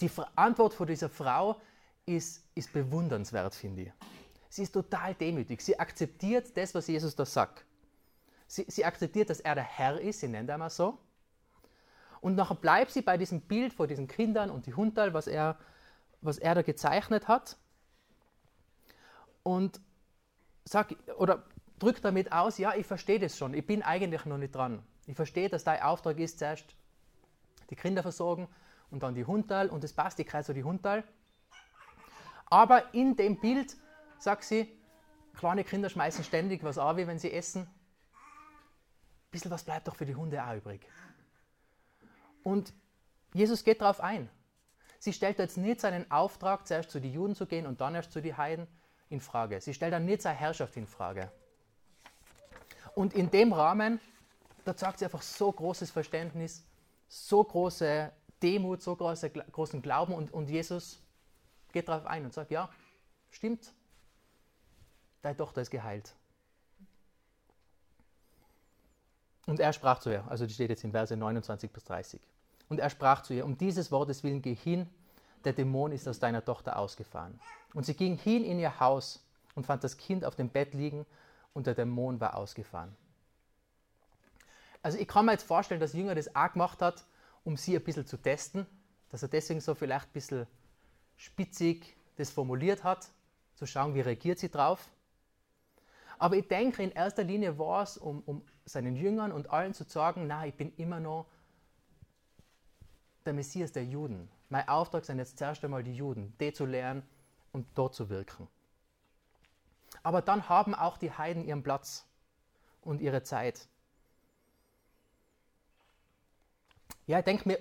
Die 0.01 0.11
Antwort 0.35 0.75
von 0.75 0.87
dieser 0.87 1.09
Frau 1.09 1.57
ist, 2.05 2.43
ist 2.55 2.73
bewundernswert, 2.73 3.55
finde 3.55 3.83
ich. 3.83 3.93
Sie 4.55 4.63
ist 4.63 4.71
total 4.71 5.17
demütig. 5.17 5.61
Sie 5.63 5.81
akzeptiert 5.81 6.57
das, 6.57 6.77
was 6.77 6.87
Jesus 6.87 7.17
da 7.17 7.27
sagt. 7.27 7.65
Sie, 8.47 8.65
sie 8.69 8.85
akzeptiert, 8.85 9.29
dass 9.29 9.41
er 9.41 9.57
der 9.57 9.65
Herr 9.65 10.01
ist, 10.01 10.21
sie 10.21 10.29
nennt 10.29 10.49
er 10.49 10.59
mal 10.59 10.71
so. 10.71 10.97
Und 12.21 12.37
nachher 12.37 12.55
bleibt 12.55 12.93
sie 12.93 13.03
bei 13.03 13.17
diesem 13.17 13.41
Bild 13.41 13.73
vor 13.73 13.89
diesen 13.89 14.07
Kindern 14.07 14.51
und 14.51 14.67
die 14.67 14.75
Hundal, 14.75 15.13
was 15.13 15.27
er, 15.27 15.59
was 16.21 16.39
er 16.39 16.55
da 16.55 16.63
gezeichnet 16.63 17.27
hat. 17.27 17.57
Und 19.43 19.81
sagt, 20.65 20.95
oder 21.19 21.43
drückt 21.81 22.05
damit 22.05 22.31
aus, 22.31 22.57
ja, 22.57 22.77
ich 22.77 22.87
verstehe 22.87 23.19
das 23.19 23.37
schon, 23.37 23.55
ich 23.55 23.67
bin 23.67 23.83
eigentlich 23.83 24.25
noch 24.25 24.39
nicht 24.39 24.55
dran. 24.55 24.85
Ich 25.09 25.17
verstehe, 25.17 25.49
dass 25.49 25.65
dein 25.65 25.83
Auftrag 25.83 26.21
ist, 26.21 26.39
zuerst 26.39 26.77
die 27.71 27.77
Kinder 27.77 28.03
versorgen 28.03 28.47
und 28.93 29.03
dann 29.03 29.17
die 29.17 29.25
Hundal 29.25 29.69
und 29.69 29.83
das 29.83 29.93
passt, 29.93 30.21
ich 30.21 30.29
kreise 30.29 30.47
so 30.47 30.53
die 30.53 30.63
Hundal. 30.63 31.03
Aber 32.47 32.95
in 32.95 33.17
dem 33.17 33.41
Bild 33.41 33.77
sagt 34.19 34.45
sie, 34.45 34.69
kleine 35.37 35.65
Kinder 35.65 35.89
schmeißen 35.89 36.25
ständig 36.25 36.63
was 36.65 36.79
an, 36.79 36.97
wie 36.97 37.07
wenn 37.07 37.19
sie 37.19 37.33
essen. 37.33 37.63
Ein 37.63 39.31
bisschen 39.31 39.51
was 39.51 39.65
bleibt 39.65 39.89
doch 39.89 39.97
für 39.97 40.07
die 40.07 40.15
Hunde 40.15 40.43
auch 40.45 40.55
übrig. 40.55 40.87
Und 42.43 42.73
Jesus 43.33 43.65
geht 43.65 43.81
darauf 43.81 44.01
ein. 44.01 44.31
Sie 44.99 45.13
stellt 45.13 45.39
jetzt 45.39 45.57
nicht 45.59 45.81
seinen 45.81 46.11
Auftrag, 46.11 46.67
zuerst 46.67 46.91
zu 46.91 47.01
den 47.01 47.13
Juden 47.13 47.35
zu 47.35 47.47
gehen 47.47 47.67
und 47.67 47.81
dann 47.81 47.95
erst 47.95 48.13
zu 48.13 48.23
den 48.23 48.37
Heiden, 48.37 48.67
in 49.11 49.21
Frage. 49.21 49.61
Sie 49.61 49.75
stellt 49.75 49.93
dann 49.93 50.05
nicht 50.05 50.23
seine 50.23 50.37
Herrschaft 50.37 50.77
in 50.77 50.87
Frage. 50.87 51.31
Und 52.95 53.15
in 53.15 53.31
dem 53.31 53.53
Rahmen, 53.53 54.01
da 54.65 54.77
zeigt 54.77 54.99
sie 54.99 55.05
einfach 55.05 55.23
so 55.23 55.51
großes 55.51 55.91
Verständnis, 55.91 56.65
so 57.09 57.43
große 57.43 58.13
Demut, 58.43 58.83
so 58.83 58.97
große, 58.97 59.31
großen 59.31 59.83
Glauben 59.83 60.15
und, 60.15 60.33
und 60.33 60.49
Jesus 60.49 61.01
geht 61.73 61.89
darauf 61.89 62.07
ein 62.07 62.25
und 62.25 62.33
sagt, 62.33 62.51
ja, 62.51 62.69
stimmt, 63.31 63.73
deine 65.25 65.37
Tochter 65.37 65.63
ist 65.63 65.71
geheilt. 65.71 66.15
Und 69.47 69.61
er 69.61 69.73
sprach 69.73 69.99
zu 69.99 70.11
ihr, 70.11 70.25
also 70.29 70.47
die 70.47 70.55
steht 70.55 70.71
jetzt 70.71 70.85
in 70.85 70.93
Verse 70.93 71.15
29 71.15 71.71
bis 71.71 71.85
30. 71.85 72.21
Und 72.69 72.81
er 72.81 72.91
sprach 72.91 73.23
zu 73.23 73.35
ihr, 73.35 73.45
um 73.45 73.59
dieses 73.59 73.93
Wortes 73.93 74.23
willen 74.23 74.43
geh 74.43 74.55
hin, 74.55 74.89
der 75.45 75.53
Dämon 75.53 75.93
ist 75.93 76.09
aus 76.09 76.19
deiner 76.19 76.45
Tochter 76.45 76.79
ausgefahren. 76.79 77.39
Und 77.75 77.85
sie 77.85 77.95
ging 77.95 78.17
hin 78.17 78.45
in 78.45 78.59
ihr 78.59 78.81
Haus 78.81 79.23
und 79.55 79.67
fand 79.67 79.85
das 79.85 79.99
Kind 79.99 80.25
auf 80.25 80.37
dem 80.37 80.49
Bett 80.49 80.73
liegen 80.73 81.05
und 81.53 81.67
der 81.67 81.75
Dämon 81.75 82.21
war 82.21 82.37
ausgefahren. 82.37 82.97
Also 84.83 84.99
ich 84.99 85.09
kann 85.09 85.27
mir 85.27 85.33
jetzt 85.33 85.47
vorstellen, 85.47 85.81
dass 85.81 85.93
Jünger 85.93 86.15
das 86.15 86.35
auch 86.35 86.53
gemacht 86.53 86.81
hat, 86.83 87.05
um 87.45 87.57
sie 87.57 87.77
ein 87.77 87.85
bisschen 87.85 88.07
zu 88.07 88.17
testen, 88.17 88.67
dass 89.11 89.23
er 89.23 89.29
deswegen 89.29 89.61
so 89.61 89.75
vielleicht 89.75 90.07
ein 90.09 90.13
bisschen 90.13 90.47
spitzig 91.17 91.97
das 92.17 92.31
formuliert 92.31 92.85
hat, 92.85 93.09
zu 93.55 93.67
schauen, 93.67 93.95
wie 93.95 94.01
reagiert 94.01 94.39
sie 94.39 94.51
drauf. 94.51 94.89
Aber 96.25 96.39
ich 96.39 96.49
denke, 96.49 96.83
in 96.83 96.91
erster 96.91 97.23
Linie 97.23 97.59
war 97.59 97.83
es, 97.83 97.99
um, 97.99 98.23
um 98.23 98.41
seinen 98.65 98.97
Jüngern 98.97 99.31
und 99.31 99.51
allen 99.51 99.75
zu 99.75 99.85
sagen, 99.85 100.27
na, 100.27 100.47
ich 100.47 100.55
bin 100.55 100.75
immer 100.77 100.99
noch 100.99 101.27
der 103.27 103.35
Messias 103.35 103.73
der 103.73 103.85
Juden. 103.85 104.31
Mein 104.49 104.67
Auftrag 104.67 105.05
sind 105.05 105.19
jetzt 105.19 105.37
zuerst 105.37 105.63
einmal 105.63 105.85
die 105.85 105.95
Juden, 105.95 106.35
die 106.41 106.51
zu 106.55 106.65
lernen 106.65 107.03
und 107.53 107.67
dort 107.75 107.95
zu 107.95 108.09
wirken. 108.09 108.49
Aber 110.03 110.23
dann 110.23 110.49
haben 110.49 110.75
auch 110.75 110.97
die 110.97 111.13
Heiden 111.13 111.45
ihren 111.45 111.63
Platz 111.63 112.07
und 112.81 113.03
ihre 113.03 113.23
Zeit. 113.23 113.69
Ja, 117.07 117.19
ich 117.19 117.25
denke, 117.27 117.51
wir 117.51 117.59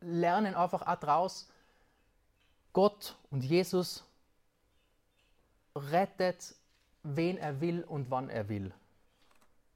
lernen 0.00 0.54
einfach 0.54 0.82
auch 0.86 1.00
daraus, 1.00 1.50
Gott 2.72 3.18
und 3.32 3.42
Jesus 3.42 4.04
rettet, 5.74 6.54
wen 7.04 7.38
er 7.38 7.60
will 7.60 7.84
und 7.84 8.10
wann 8.10 8.28
er 8.28 8.48
will. 8.48 8.72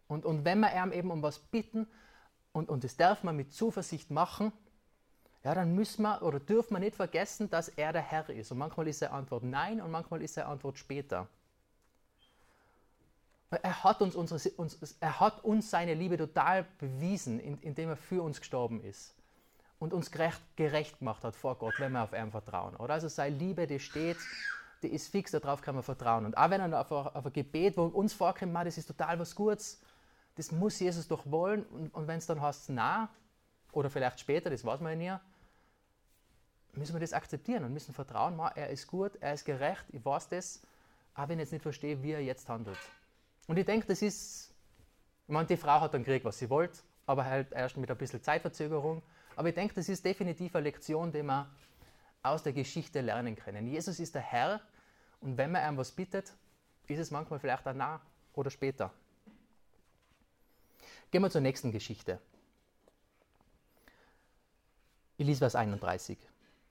Und, 0.08 0.25
und 0.25 0.44
wenn 0.44 0.61
wir 0.61 0.75
ihm 0.75 0.92
eben 0.92 1.11
um 1.11 1.23
was 1.23 1.38
bitten, 1.38 1.87
und, 2.52 2.68
und 2.68 2.82
das 2.82 2.97
darf 2.97 3.23
man 3.23 3.37
mit 3.37 3.52
Zuversicht 3.52 4.11
machen, 4.11 4.52
ja, 5.44 5.54
dann 5.54 5.75
müssen 5.75 6.02
wir 6.02 6.23
oder 6.23 6.40
dürfen 6.40 6.75
wir 6.75 6.80
nicht 6.80 6.97
vergessen, 6.97 7.49
dass 7.49 7.68
er 7.68 7.92
der 7.92 8.02
Herr 8.02 8.28
ist. 8.30 8.50
Und 8.50 8.58
manchmal 8.58 8.88
ist 8.88 8.99
seine 8.99 9.12
Antwort 9.12 9.44
nein 9.44 9.80
und 9.80 9.90
manchmal 9.90 10.23
ist 10.23 10.35
seine 10.35 10.49
Antwort 10.49 10.78
später. 10.78 11.28
Er 13.50 13.85
hat 13.85 14.02
uns, 14.02 14.14
unsere, 14.14 14.50
uns, 14.56 14.97
er 15.00 15.20
hat 15.20 15.44
uns 15.44 15.70
seine 15.70 15.94
Liebe 15.94 16.18
total 16.18 16.66
bewiesen, 16.78 17.40
indem 17.40 17.90
er 17.90 17.97
für 17.97 18.23
uns 18.23 18.40
gestorben 18.40 18.82
ist 18.82 19.14
und 19.78 19.94
uns 19.94 20.11
gerecht, 20.11 20.40
gerecht 20.56 20.99
gemacht 20.99 21.25
hat 21.25 21.35
vor 21.35 21.56
Gott, 21.56 21.75
wenn 21.78 21.92
wir 21.92 22.02
auf 22.02 22.12
ihn 22.12 22.30
vertrauen. 22.30 22.76
Oder? 22.76 22.94
Also 22.94 23.08
seine 23.08 23.37
Liebe, 23.37 23.66
die 23.66 23.80
steht, 23.80 24.18
die 24.82 24.88
ist 24.88 25.08
fix, 25.08 25.32
darauf 25.32 25.61
kann 25.62 25.75
man 25.75 25.85
vertrauen. 25.85 26.25
Und 26.25 26.37
auch 26.37 26.50
wenn 26.50 26.61
er 26.61 26.80
auf, 26.80 26.90
auf 26.90 27.26
ein 27.26 27.32
Gebet, 27.32 27.76
wo 27.76 27.85
uns 27.85 28.12
vorkommt, 28.12 28.54
das 28.54 28.78
ist 28.78 28.87
total 28.87 29.18
was 29.18 29.35
Gutes, 29.35 29.80
das 30.37 30.52
muss 30.52 30.78
Jesus 30.78 31.08
doch 31.08 31.28
wollen. 31.30 31.64
Und, 31.64 31.94
und 31.94 32.06
wenn 32.06 32.18
es 32.18 32.26
dann 32.26 32.40
heißt, 32.40 32.70
na, 32.70 33.08
oder 33.73 33.90
vielleicht 33.90 34.20
später, 34.20 34.50
das 34.50 34.64
weiß 34.64 34.80
man 34.80 35.00
ja 35.00 35.16
nie, 35.16 36.78
müssen 36.78 36.94
wir 36.94 37.00
das 37.00 37.12
akzeptieren 37.12 37.64
und 37.64 37.73
müssen 37.73 37.92
vertrauen, 37.92 38.37
man, 38.37 38.52
er 38.54 38.70
ist 38.70 38.87
gut, 38.87 39.12
er 39.20 39.35
ist 39.35 39.44
gerecht, 39.44 39.85
ich 39.90 40.04
weiß 40.04 40.28
das, 40.28 40.62
auch 41.14 41.28
wenn 41.28 41.38
ich 41.38 41.44
jetzt 41.44 41.52
nicht 41.52 41.62
verstehe, 41.62 42.02
wie 42.02 42.12
er 42.12 42.20
jetzt 42.20 42.49
handelt. 42.49 42.78
Und 43.49 43.56
ich 43.56 43.66
denke, 43.66 43.87
das 43.87 44.02
ist, 44.02 44.54
ich 45.26 45.32
meine, 45.32 45.47
die 45.47 45.56
Frau 45.56 45.80
hat 45.80 45.94
dann 45.94 46.04
gekriegt, 46.04 46.25
was 46.25 46.38
sie 46.38 46.49
wollte, 46.49 46.80
aber 47.06 47.25
halt 47.25 47.52
erst 47.52 47.76
mit 47.76 47.90
ein 47.90 47.97
bisschen 47.97 48.23
Zeitverzögerung. 48.23 49.02
Aber 49.35 49.49
ich 49.49 49.54
denke, 49.54 49.75
das 49.75 49.88
ist 49.88 50.04
definitiv 50.04 50.54
eine 50.54 50.64
Lektion, 50.64 51.11
die 51.11 51.23
wir 51.23 51.49
aus 52.22 52.42
der 52.42 52.52
Geschichte 52.52 53.00
lernen 53.00 53.37
können. 53.37 53.66
Jesus 53.66 54.00
ist 54.00 54.14
der 54.14 54.22
Herr 54.22 54.60
und 55.20 55.37
wenn 55.37 55.52
man 55.52 55.72
ihm 55.72 55.76
was 55.76 55.92
bittet, 55.92 56.32
ist 56.87 56.98
es 56.98 57.10
manchmal 57.10 57.38
vielleicht 57.38 57.64
nah 57.66 58.00
oder 58.34 58.50
später. 58.50 58.92
Gehen 61.10 61.22
wir 61.22 61.30
zur 61.30 61.40
nächsten 61.40 61.72
Geschichte. 61.72 62.20
Ich 65.16 65.26
lese 65.26 65.40
Vers 65.40 65.54
31. 65.54 66.18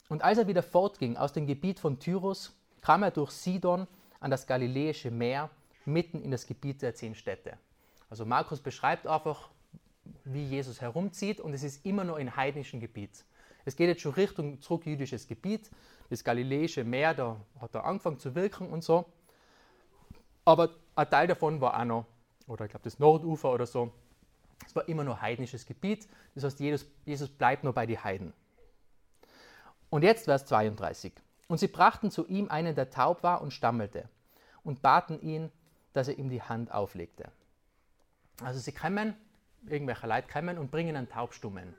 Und 0.09 0.23
als 0.23 0.37
er 0.37 0.47
wieder 0.47 0.63
fortging 0.63 1.17
aus 1.17 1.33
dem 1.33 1.47
Gebiet 1.47 1.79
von 1.79 1.99
Tyrus, 1.99 2.53
kam 2.81 3.03
er 3.03 3.11
durch 3.11 3.31
Sidon 3.31 3.87
an 4.19 4.31
das 4.31 4.47
Galiläische 4.47 5.11
Meer, 5.11 5.49
mitten 5.85 6.21
in 6.21 6.31
das 6.31 6.45
Gebiet 6.45 6.81
der 6.81 6.95
zehn 6.95 7.15
Städte. 7.15 7.57
Also 8.09 8.25
Markus 8.25 8.61
beschreibt 8.61 9.07
einfach, 9.07 9.49
wie 10.23 10.45
Jesus 10.45 10.81
herumzieht 10.81 11.41
und 11.41 11.53
es 11.53 11.63
ist 11.63 11.85
immer 11.85 12.03
nur 12.03 12.19
in 12.19 12.35
heidnischem 12.35 12.79
Gebiet. 12.79 13.25
Es 13.67 13.75
geht 13.75 13.89
jetzt 13.89 14.01
schon 14.01 14.13
Richtung 14.13 14.61
zurück 14.61 14.85
jüdisches 14.85 15.27
Gebiet, 15.27 15.69
das 16.09 16.23
Galiläische 16.23 16.85
Meer, 16.85 17.13
da 17.13 17.35
hat 17.59 17.75
er 17.75 17.83
angefangen 17.83 18.17
zu 18.17 18.33
wirken 18.33 18.69
und 18.69 18.81
so. 18.81 19.03
Aber 20.45 20.69
ein 20.95 21.09
Teil 21.09 21.27
davon 21.27 21.59
war 21.59 21.77
auch 21.77 21.83
noch, 21.83 22.05
oder 22.47 22.63
ich 22.63 22.71
glaube 22.71 22.85
das 22.85 22.97
Nordufer 22.97 23.51
oder 23.51 23.65
so, 23.65 23.91
es 24.65 24.73
war 24.73 24.87
immer 24.87 25.03
nur 25.03 25.19
heidnisches 25.19 25.65
Gebiet. 25.65 26.07
Das 26.33 26.45
heißt, 26.45 26.61
Jesus, 26.61 26.87
Jesus 27.03 27.27
bleibt 27.27 27.65
nur 27.65 27.73
bei 27.73 27.85
den 27.85 28.01
Heiden. 28.01 28.31
Und 29.89 30.05
jetzt 30.05 30.23
Vers 30.23 30.45
32. 30.45 31.11
Und 31.49 31.57
sie 31.57 31.67
brachten 31.67 32.09
zu 32.09 32.25
ihm 32.25 32.47
einen, 32.47 32.73
der 32.73 32.89
taub 32.89 33.21
war 33.21 33.41
und 33.41 33.51
stammelte, 33.51 34.07
und 34.63 34.81
baten 34.81 35.19
ihn, 35.19 35.51
dass 35.91 36.07
er 36.07 36.17
ihm 36.17 36.29
die 36.29 36.41
Hand 36.41 36.71
auflegte. 36.71 37.33
Also 38.41 38.61
sie 38.61 38.71
kommen, 38.71 39.13
irgendwelche 39.65 40.07
Leute 40.07 40.29
kommen 40.31 40.57
und 40.57 40.71
bringen 40.71 40.95
einen 40.95 41.09
Taubstummen. 41.09 41.75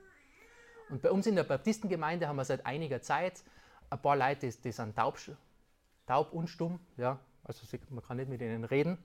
Und 0.89 1.01
bei 1.01 1.11
uns 1.11 1.27
in 1.27 1.35
der 1.35 1.43
Baptistengemeinde 1.43 2.27
haben 2.27 2.35
wir 2.35 2.45
seit 2.45 2.65
einiger 2.65 3.01
Zeit 3.01 3.43
ein 3.89 4.01
paar 4.01 4.15
Leute, 4.15 4.47
die, 4.49 4.61
die 4.61 4.71
sind 4.71 4.95
taub, 4.95 5.17
taub 6.07 6.33
und 6.33 6.47
stumm, 6.47 6.79
ja, 6.97 7.19
also 7.43 7.65
man 7.89 8.03
kann 8.03 8.17
nicht 8.17 8.29
mit 8.29 8.41
ihnen 8.41 8.63
reden. 8.63 8.97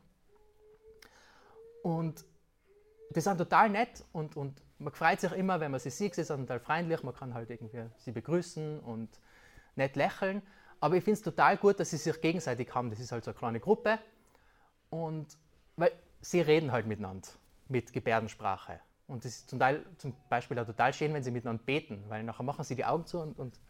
Und 1.83 2.25
die 3.11 3.21
sind 3.21 3.39
total 3.39 3.69
nett 3.71 4.05
und, 4.13 4.37
und 4.37 4.61
man 4.79 4.93
freut 4.93 5.21
sich 5.21 5.33
immer, 5.33 5.61
wenn 5.61 5.71
man 5.71 5.81
sie 5.81 5.91
sieht, 5.91 6.15
sie 6.15 6.25
sind 6.25 6.47
total 6.47 6.61
freundlich, 6.61 7.03
man 7.03 7.15
kann 7.15 7.35
halt 7.35 7.51
irgendwie 7.51 7.85
sie 7.99 8.13
begrüßen 8.13 8.81
und 8.81 9.09
nett 9.77 9.97
lächeln. 9.97 10.43
Aber 10.81 10.97
ich 10.97 11.05
finde 11.05 11.19
es 11.19 11.23
total 11.23 11.57
gut, 11.57 11.81
dass 11.81 11.91
sie 11.91 11.97
sich 11.97 12.21
gegenseitig 12.21 12.75
haben. 12.75 12.91
Das 12.91 13.01
ist 13.01 13.13
halt 13.13 13.25
so 13.25 13.31
eine 13.31 13.39
kleine 13.39 13.61
Gruppe. 13.61 13.99
Und 14.91 15.39
weil 15.77 15.93
sie 16.21 16.41
reden 16.41 16.73
halt 16.73 16.87
miteinander 16.87 17.29
mit 17.69 17.93
Gebärdensprache. 17.93 18.81
Und 19.07 19.25
das 19.25 19.33
ist 19.33 19.51
zum, 19.51 19.59
Teil, 19.59 19.85
zum 19.99 20.15
Beispiel 20.29 20.59
auch 20.59 20.67
total 20.67 20.93
schön, 20.95 21.13
wenn 21.13 21.23
sie 21.23 21.31
miteinander 21.31 21.63
beten, 21.63 22.05
weil 22.09 22.23
nachher 22.23 22.43
machen 22.43 22.65
sie 22.65 22.75
die 22.75 22.85
Augen 22.85 23.07
zu 23.07 23.21
und, 23.21 23.39
und 23.39 23.61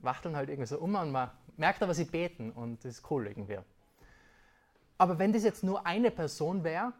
wachteln 0.00 0.36
halt 0.36 0.50
irgendwie 0.50 0.66
so 0.66 0.78
um 0.78 0.94
und 0.94 1.10
man 1.10 1.30
merkt 1.56 1.82
aber, 1.82 1.94
sie 1.94 2.04
beten 2.04 2.52
und 2.52 2.84
das 2.84 2.98
ist 2.98 3.10
cool 3.10 3.26
irgendwie. 3.26 3.58
Aber 4.98 5.18
wenn 5.18 5.32
das 5.32 5.42
jetzt 5.42 5.64
nur 5.64 5.86
eine 5.86 6.10
Person 6.10 6.64
wäre, 6.64 6.92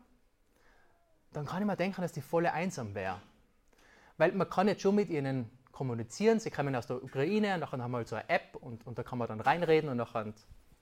dann 1.32 1.46
kann 1.46 1.60
ich 1.60 1.66
mir 1.66 1.76
denken, 1.76 2.00
dass 2.00 2.12
die 2.12 2.22
voll 2.22 2.46
einsam 2.46 2.94
wäre. 2.94 3.20
Weil 4.16 4.32
man 4.32 4.48
kann 4.48 4.68
jetzt 4.68 4.82
schon 4.82 4.94
mit 4.94 5.10
ihnen 5.10 5.50
kommunizieren, 5.72 6.40
sie 6.40 6.50
kommen 6.50 6.74
aus 6.76 6.86
der 6.86 7.02
Ukraine, 7.02 7.54
und 7.54 7.60
dann 7.60 7.82
haben 7.82 7.90
wir 7.90 7.98
halt 7.98 8.08
so 8.08 8.16
eine 8.16 8.28
App 8.28 8.56
und, 8.56 8.86
und 8.86 8.96
da 8.96 9.02
kann 9.02 9.18
man 9.18 9.28
dann 9.28 9.40
reinreden 9.40 9.90
und 9.90 9.96
nachher 9.96 10.32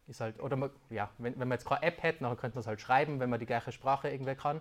ist 0.07 0.21
halt, 0.21 0.41
oder 0.41 0.57
man, 0.57 0.71
ja, 0.91 1.11
wenn, 1.19 1.39
wenn 1.39 1.49
man 1.49 1.57
jetzt 1.57 1.67
keine 1.67 1.83
App 1.83 2.03
hätte, 2.03 2.21
dann 2.21 2.37
könnte 2.37 2.57
man 2.57 2.61
es 2.61 2.67
halt 2.67 2.81
schreiben, 2.81 3.21
wenn 3.21 3.31
man 3.31 3.41
die 3.41 3.47
gleiche 3.47 3.73
Sprache 3.73 4.11
irgendwie 4.11 4.35
kann. 4.35 4.61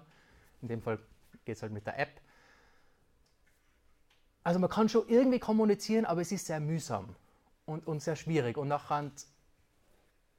In 0.61 0.67
dem 0.67 0.81
Fall 0.81 0.99
geht 1.45 1.57
es 1.57 1.61
halt 1.61 1.73
mit 1.73 1.85
der 1.85 1.99
App. 1.99 2.21
Also 4.43 4.59
man 4.59 4.69
kann 4.69 4.89
schon 4.89 5.07
irgendwie 5.07 5.39
kommunizieren, 5.39 6.05
aber 6.05 6.21
es 6.21 6.31
ist 6.31 6.47
sehr 6.47 6.59
mühsam 6.59 7.15
und, 7.65 7.85
und 7.87 8.01
sehr 8.01 8.15
schwierig. 8.15 8.57
Und 8.57 8.67
nachher, 8.67 9.11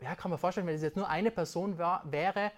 ja, 0.01 0.15
kann 0.17 0.31
man 0.31 0.39
vorstellen, 0.39 0.67
wenn 0.67 0.75
es 0.75 0.83
jetzt 0.83 0.97
nur 0.97 1.09
eine 1.09 1.31
Person 1.31 1.79
war, 1.79 2.03
wäre, 2.11 2.51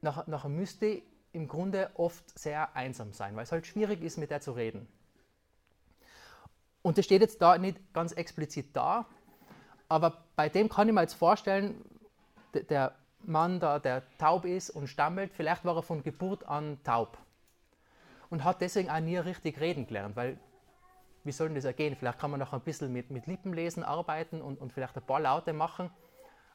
nachher, 0.00 0.24
nachher 0.26 0.48
müsste 0.48 1.02
im 1.32 1.48
Grunde 1.48 1.90
oft 1.94 2.38
sehr 2.38 2.74
einsam 2.76 3.12
sein, 3.12 3.36
weil 3.36 3.42
es 3.42 3.52
halt 3.52 3.66
schwierig 3.66 4.02
ist, 4.02 4.16
mit 4.16 4.30
der 4.30 4.40
zu 4.40 4.52
reden. 4.52 4.86
Und 6.80 6.96
das 6.96 7.04
steht 7.04 7.22
jetzt 7.22 7.42
da 7.42 7.58
nicht 7.58 7.92
ganz 7.92 8.12
explizit 8.12 8.74
da, 8.74 9.06
aber 9.88 10.24
bei 10.36 10.48
dem 10.48 10.68
kann 10.68 10.88
ich 10.88 10.94
mir 10.94 11.02
jetzt 11.02 11.14
vorstellen, 11.14 11.84
der 12.52 12.94
Mann 13.22 13.58
da, 13.58 13.78
der 13.78 14.02
taub 14.18 14.44
ist 14.44 14.70
und 14.70 14.86
stammelt, 14.86 15.32
vielleicht 15.34 15.64
war 15.64 15.76
er 15.76 15.82
von 15.82 16.02
Geburt 16.02 16.46
an 16.46 16.78
taub 16.84 17.18
und 18.30 18.44
hat 18.44 18.60
deswegen 18.60 18.90
auch 18.90 19.00
nie 19.00 19.16
richtig 19.16 19.60
reden 19.60 19.86
gelernt, 19.86 20.16
weil 20.16 20.38
wie 21.24 21.32
soll 21.32 21.48
denn 21.48 21.56
das 21.56 21.64
ergehen? 21.64 21.96
Vielleicht 21.96 22.18
kann 22.18 22.30
man 22.30 22.40
noch 22.40 22.52
ein 22.52 22.60
bisschen 22.60 22.92
mit, 22.92 23.10
mit 23.10 23.26
Lippenlesen 23.26 23.82
arbeiten 23.82 24.40
und, 24.40 24.60
und 24.60 24.72
vielleicht 24.72 24.96
ein 24.96 25.06
paar 25.06 25.20
Laute 25.20 25.52
machen, 25.52 25.90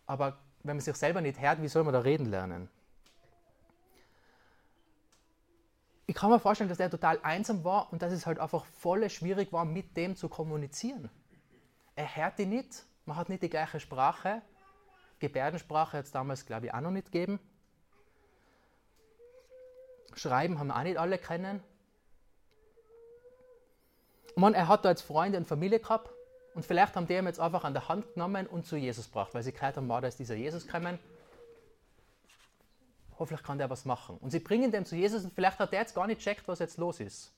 aber 0.06 0.38
wenn 0.64 0.76
man 0.78 0.82
sich 0.82 0.96
selber 0.96 1.22
nicht 1.22 1.40
hört, 1.40 1.62
wie 1.62 1.68
soll 1.68 1.84
man 1.84 1.94
da 1.94 2.00
reden 2.00 2.26
lernen? 2.26 2.70
ich 6.10 6.16
kann 6.16 6.32
mir 6.32 6.40
vorstellen, 6.40 6.70
dass 6.70 6.80
er 6.80 6.90
total 6.90 7.20
einsam 7.22 7.64
war 7.64 7.94
und 7.94 8.02
dass 8.02 8.12
es 8.12 8.26
halt 8.26 8.40
einfach 8.40 8.66
voll 8.66 9.08
schwierig 9.12 9.54
war, 9.54 9.64
mit 9.64 9.96
dem 9.96 10.16
zu 10.16 10.28
kommunizieren. 10.28 11.08
Er 11.96 12.16
hört 12.16 12.40
ihn 12.40 12.50
nicht, 12.50 12.84
man 13.06 13.16
hat 13.16 13.30
nicht 13.30 13.44
die 13.44 13.50
gleiche 13.50 13.80
Sprache. 13.80 14.42
Gebärdensprache 15.20 16.00
hat 16.00 16.06
es 16.06 16.12
damals, 16.12 16.48
glaube 16.48 16.66
ich, 16.66 16.74
auch 16.74 16.82
noch 16.82 16.90
nicht 16.90 17.12
gegeben. 17.12 17.40
Schreiben 20.16 20.58
haben 20.58 20.72
auch 20.72 20.82
nicht 20.82 20.98
alle 20.98 21.20
kennen. 21.20 21.62
Man, 24.36 24.54
er 24.54 24.68
hat 24.68 24.86
da 24.86 24.90
jetzt 24.90 25.02
Freunde 25.02 25.38
und 25.38 25.48
Familie 25.48 25.80
gehabt 25.80 26.10
und 26.54 26.66
vielleicht 26.66 26.96
haben 26.96 27.08
die 27.08 27.14
ihn 27.14 27.26
jetzt 27.26 27.40
einfach 27.40 27.64
an 27.64 27.74
der 27.74 27.88
Hand 27.88 28.14
genommen 28.14 28.48
und 28.48 28.66
zu 28.66 28.76
Jesus 28.76 29.06
gebracht, 29.06 29.34
weil 29.34 29.44
sie 29.44 29.52
gehört 29.52 29.78
haben, 29.78 29.88
da 29.88 30.00
ist 30.00 30.20
dieser 30.20 30.36
Jesus 30.36 30.66
gekommen. 30.66 31.00
Hoffentlich 33.18 33.46
kann 33.46 33.58
der 33.58 33.70
was 33.70 33.86
machen. 33.86 34.18
Und 34.18 34.32
sie 34.32 34.40
bringen 34.40 34.72
dem 34.72 34.86
zu 34.86 34.96
Jesus 34.96 35.24
und 35.24 35.34
vielleicht 35.34 35.60
hat 35.60 35.72
der 35.72 35.82
jetzt 35.82 35.96
gar 35.96 36.08
nicht 36.08 36.22
checkt, 36.22 36.48
was 36.48 36.60
jetzt 36.60 36.78
los 36.78 37.00
ist. 37.00 37.34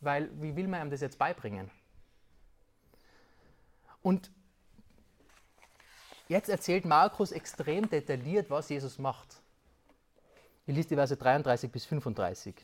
Weil, 0.00 0.30
wie 0.40 0.56
will 0.56 0.68
man 0.68 0.82
ihm 0.86 0.90
das 0.90 1.00
jetzt 1.00 1.18
beibringen? 1.18 1.70
Und 4.02 4.30
jetzt 6.28 6.48
erzählt 6.48 6.84
Markus 6.84 7.32
extrem 7.32 7.88
detailliert, 7.88 8.50
was 8.50 8.68
Jesus 8.68 8.98
macht. 8.98 9.36
Ich 10.66 10.74
lese 10.74 10.88
die 10.88 10.94
Verse 10.94 11.16
33 11.16 11.70
bis 11.70 11.84
35. 11.86 12.54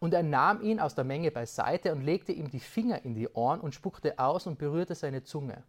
Und 0.00 0.14
er 0.14 0.22
nahm 0.22 0.62
ihn 0.62 0.80
aus 0.80 0.94
der 0.94 1.04
Menge 1.04 1.30
beiseite 1.30 1.92
und 1.92 2.02
legte 2.02 2.32
ihm 2.32 2.50
die 2.50 2.60
Finger 2.60 3.04
in 3.04 3.14
die 3.14 3.28
Ohren 3.28 3.60
und 3.60 3.74
spuckte 3.74 4.18
aus 4.18 4.46
und 4.46 4.58
berührte 4.58 4.94
seine 4.94 5.22
Zunge. 5.22 5.62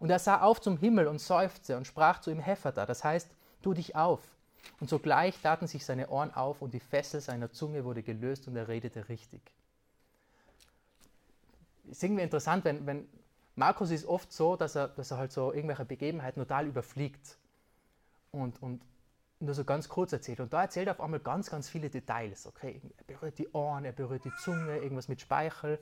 Und 0.00 0.10
er 0.10 0.18
sah 0.18 0.40
auf 0.42 0.60
zum 0.60 0.76
Himmel 0.76 1.06
und 1.06 1.20
seufzte 1.20 1.76
und 1.76 1.86
sprach 1.86 2.20
zu 2.20 2.30
ihm 2.30 2.40
Hephata, 2.40 2.84
das 2.84 3.04
heißt, 3.04 3.30
tu 3.62 3.72
dich 3.72 3.94
auf. 3.94 4.20
Und 4.80 4.90
sogleich 4.90 5.40
taten 5.40 5.66
sich 5.66 5.84
seine 5.84 6.08
Ohren 6.08 6.34
auf 6.34 6.62
und 6.62 6.74
die 6.74 6.80
Fessel 6.80 7.20
seiner 7.20 7.52
Zunge 7.52 7.84
wurde 7.84 8.02
gelöst 8.02 8.48
und 8.48 8.56
er 8.56 8.68
redete 8.68 9.08
richtig. 9.08 9.40
Ist 11.88 12.02
irgendwie 12.02 12.22
interessant, 12.22 12.64
wenn, 12.64 12.86
wenn 12.86 13.08
Markus 13.54 13.90
ist 13.90 14.06
oft 14.06 14.32
so, 14.32 14.56
dass 14.56 14.74
er, 14.74 14.88
dass 14.88 15.10
er 15.10 15.18
halt 15.18 15.32
so 15.32 15.52
irgendwelche 15.52 15.84
Begebenheiten 15.84 16.40
total 16.42 16.66
überfliegt 16.66 17.36
und, 18.32 18.60
und 18.62 18.80
nur 19.40 19.54
so 19.54 19.64
ganz 19.64 19.88
kurz 19.88 20.12
erzählt. 20.12 20.40
Und 20.40 20.52
da 20.52 20.62
erzählt 20.62 20.86
er 20.86 20.92
auf 20.92 21.00
einmal 21.00 21.20
ganz, 21.20 21.50
ganz 21.50 21.68
viele 21.68 21.88
Details. 21.88 22.46
Okay, 22.46 22.80
er 22.98 23.04
berührt 23.04 23.38
die 23.38 23.48
Ohren, 23.52 23.84
er 23.84 23.92
berührt 23.92 24.24
die 24.24 24.34
Zunge, 24.36 24.78
irgendwas 24.78 25.08
mit 25.08 25.20
Speichel. 25.20 25.78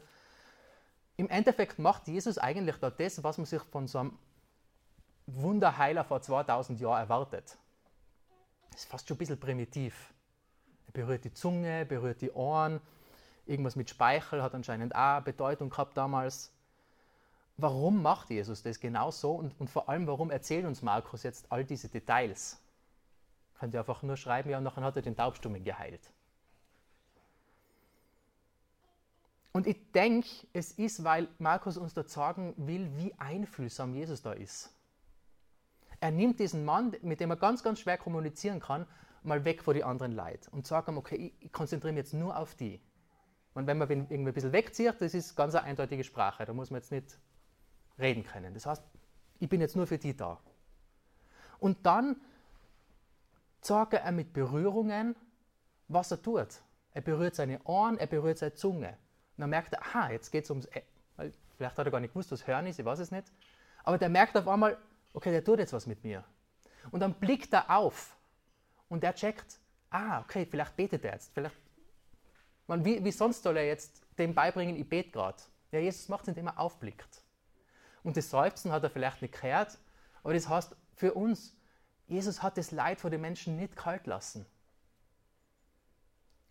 Im 1.17 1.29
Endeffekt 1.29 1.79
macht 1.79 2.07
Jesus 2.07 2.39
eigentlich 2.39 2.77
da 2.77 2.91
das, 2.91 3.23
was 3.25 3.39
man 3.39 3.47
sich 3.47 3.63
von 3.63 3.89
so 3.89 3.99
einem 3.99 4.19
Wunderheiler 5.27 6.05
vor 6.05 6.23
2000 6.23 6.81
Jahren 6.81 7.01
erwartet. 7.01 7.59
Das 8.71 8.83
ist 8.83 8.91
fast 8.91 9.09
schon 9.09 9.17
ein 9.17 9.19
bisschen 9.19 9.41
primitiv. 9.41 10.15
Er 10.87 10.93
berührt 10.93 11.25
die 11.25 11.33
Zunge, 11.33 11.85
berührt 11.85 12.21
die 12.21 12.31
Ohren, 12.31 12.81
irgendwas 13.45 13.75
mit 13.75 13.91
Speichel 13.91 14.43
hat 14.43 14.55
anscheinend 14.55 14.95
auch 14.95 15.21
Bedeutung 15.23 15.71
gehabt 15.71 15.97
damals. 15.97 16.53
Warum 17.57 18.03
macht 18.03 18.31
Jesus 18.31 18.63
das 18.63 18.79
genau 18.79 19.11
so 19.11 19.33
und, 19.33 19.59
und 19.59 19.69
vor 19.69 19.89
allem, 19.89 20.07
warum 20.07 20.31
erzählt 20.31 20.65
uns 20.65 20.81
Markus 20.81 21.25
jetzt 21.25 21.51
all 21.51 21.65
diese 21.65 21.89
Details? 21.89 22.61
Könnt 23.59 23.75
ihr 23.75 23.81
einfach 23.81 24.03
nur 24.03 24.17
schreiben, 24.17 24.51
ja, 24.51 24.59
und 24.59 24.65
nachher 24.65 24.83
hat 24.83 24.97
er 24.97 25.03
den 25.03 25.17
Taubstummen 25.17 25.65
geheilt. 25.65 26.13
Und 29.53 29.67
ich 29.67 29.91
denke, 29.93 30.29
es 30.53 30.73
ist, 30.73 31.03
weil 31.03 31.27
Markus 31.39 31.77
uns 31.77 31.95
da 31.95 32.05
sagen 32.05 32.55
will, 32.57 32.91
wie 32.97 33.13
einfühlsam 33.19 33.95
Jesus 33.95 34.23
da 34.23 34.33
ist. 34.33 34.71
Er 36.01 36.13
nimmt 36.13 36.39
diesen 36.39 36.65
Mann, 36.65 36.95
mit 37.03 37.19
dem 37.19 37.31
er 37.31 37.37
ganz, 37.37 37.65
ganz 37.65 37.81
schwer 37.81 37.99
kommunizieren 37.99 38.61
kann, 38.61 38.87
mal 39.25 39.45
weg 39.45 39.63
vor 39.63 39.75
die 39.75 39.83
anderen 39.83 40.13
Leute 40.13 40.49
und 40.51 40.67
sagt 40.67 40.89
ihm, 40.89 40.97
okay, 40.97 41.35
ich 41.41 41.53
konzentriere 41.53 41.93
mich 41.93 42.05
jetzt 42.05 42.15
nur 42.15 42.37
auf 42.37 42.55
die. 42.55 42.81
Und 43.55 43.67
wenn 43.67 43.79
man 43.79 43.91
irgendwie 43.91 44.15
ein 44.15 44.33
bisschen 44.33 44.53
wegzieht, 44.53 45.01
das 45.01 45.15
ist 45.15 45.35
ganz 45.35 45.57
eine 45.57 45.65
eindeutige 45.65 46.05
Sprache, 46.05 46.45
da 46.45 46.53
muss 46.53 46.71
man 46.71 46.81
jetzt 46.81 46.93
nicht 46.93 47.19
reden 47.99 48.23
können. 48.23 48.55
Das 48.55 48.67
heißt, 48.67 48.85
ich 49.41 49.49
bin 49.49 49.61
jetzt 49.61 49.75
nur 49.75 49.89
für 49.89 49.99
die 49.99 50.17
da. 50.17 50.39
Und 51.59 51.85
dann 51.85 52.21
sagt 53.61 53.95
er 53.95 54.13
mit 54.13 54.33
Berührungen, 54.33 55.17
was 55.89 56.11
er 56.11 56.23
tut. 56.23 56.61
Er 56.93 57.03
berührt 57.03 57.35
seine 57.35 57.63
Ohren, 57.65 57.99
er 57.99 58.07
berührt 58.07 58.39
seine 58.39 58.55
Zunge. 58.55 58.89
Und 58.89 59.43
dann 59.43 59.51
merkt 59.51 59.73
er, 59.73 59.83
aha, 59.83 60.11
jetzt 60.11 60.31
geht 60.31 60.45
es 60.45 60.51
ums, 60.51 60.67
e 60.67 60.83
vielleicht 61.57 61.77
hat 61.77 61.87
er 61.87 61.91
gar 61.91 62.01
nicht 62.01 62.13
gewusst, 62.13 62.31
was 62.31 62.47
Hören 62.47 62.67
ist, 62.67 62.79
ich 62.79 62.85
weiß 62.85 62.99
es 63.01 63.11
nicht. 63.11 63.33
Aber 63.85 63.99
der 63.99 64.09
merkt 64.09 64.37
auf 64.37 64.47
einmal, 64.49 64.79
okay, 65.13 65.31
der 65.31 65.45
tut 65.45 65.59
jetzt 65.59 65.73
was 65.73 65.87
mit 65.87 66.05
mir. 66.05 66.25
Und 66.91 67.01
dann 67.01 67.15
blickt 67.15 67.53
er 67.53 67.71
auf 67.77 68.17
und 68.89 69.03
er 69.05 69.15
checkt, 69.15 69.61
ah, 69.91 70.21
okay, 70.21 70.47
vielleicht 70.47 70.77
betet 70.77 71.05
er 71.05 71.15
jetzt. 71.15 71.33
Vielleicht, 71.35 71.57
man, 72.67 72.85
wie, 72.85 73.03
wie 73.05 73.13
sonst 73.13 73.43
soll 73.43 73.57
er 73.57 73.67
jetzt 73.67 74.07
dem 74.19 74.35
beibringen, 74.35 74.77
ich 74.77 74.89
bete 74.89 75.11
gerade? 75.11 75.43
Ja, 75.73 75.81
Jesus 75.81 76.09
macht 76.09 76.23
es, 76.23 76.29
indem 76.29 76.47
er 76.47 76.59
aufblickt. 76.59 77.23
Und 78.03 78.17
das 78.17 78.31
Seufzen 78.31 78.73
hat 78.73 78.85
er 78.85 78.91
vielleicht 78.91 79.23
nicht 79.23 79.41
gehört, 79.41 79.79
aber 80.23 80.35
das 80.35 80.49
heißt 80.49 80.77
für 80.95 81.15
uns, 81.15 81.58
Jesus 82.09 82.43
hat 82.43 82.57
das 82.57 82.71
Leid 82.71 83.01
vor 83.01 83.11
den 83.11 83.21
Menschen 83.21 83.57
nicht 83.57 83.77
kalt 83.77 84.07
lassen. 84.07 84.47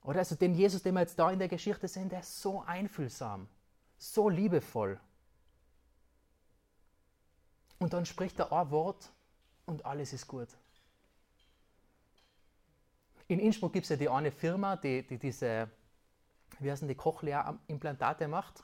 Oder 0.03 0.19
also 0.19 0.35
den 0.35 0.53
Jesus, 0.53 0.83
den 0.83 0.93
wir 0.93 1.01
jetzt 1.01 1.19
da 1.19 1.29
in 1.31 1.39
der 1.39 1.49
Geschichte 1.49 1.87
sehen, 1.87 2.09
der 2.09 2.21
ist 2.21 2.39
so 2.39 2.61
einfühlsam, 2.61 3.49
so 3.97 4.29
liebevoll. 4.29 4.99
Und 7.79 7.93
dann 7.93 8.05
spricht 8.05 8.39
er 8.39 8.51
ein 8.51 8.71
Wort 8.71 9.11
und 9.65 9.85
alles 9.85 10.13
ist 10.13 10.27
gut. 10.27 10.47
In 13.27 13.39
Innsbruck 13.39 13.73
gibt 13.73 13.83
es 13.85 13.89
ja 13.89 13.95
die 13.97 14.07
eine 14.07 14.31
Firma, 14.31 14.77
die, 14.77 15.05
die 15.05 15.17
diese, 15.17 15.69
wie 16.59 16.71
heißen 16.71 16.87
die, 16.87 16.95
Cochlea-Implantate 16.95 18.27
macht. 18.27 18.63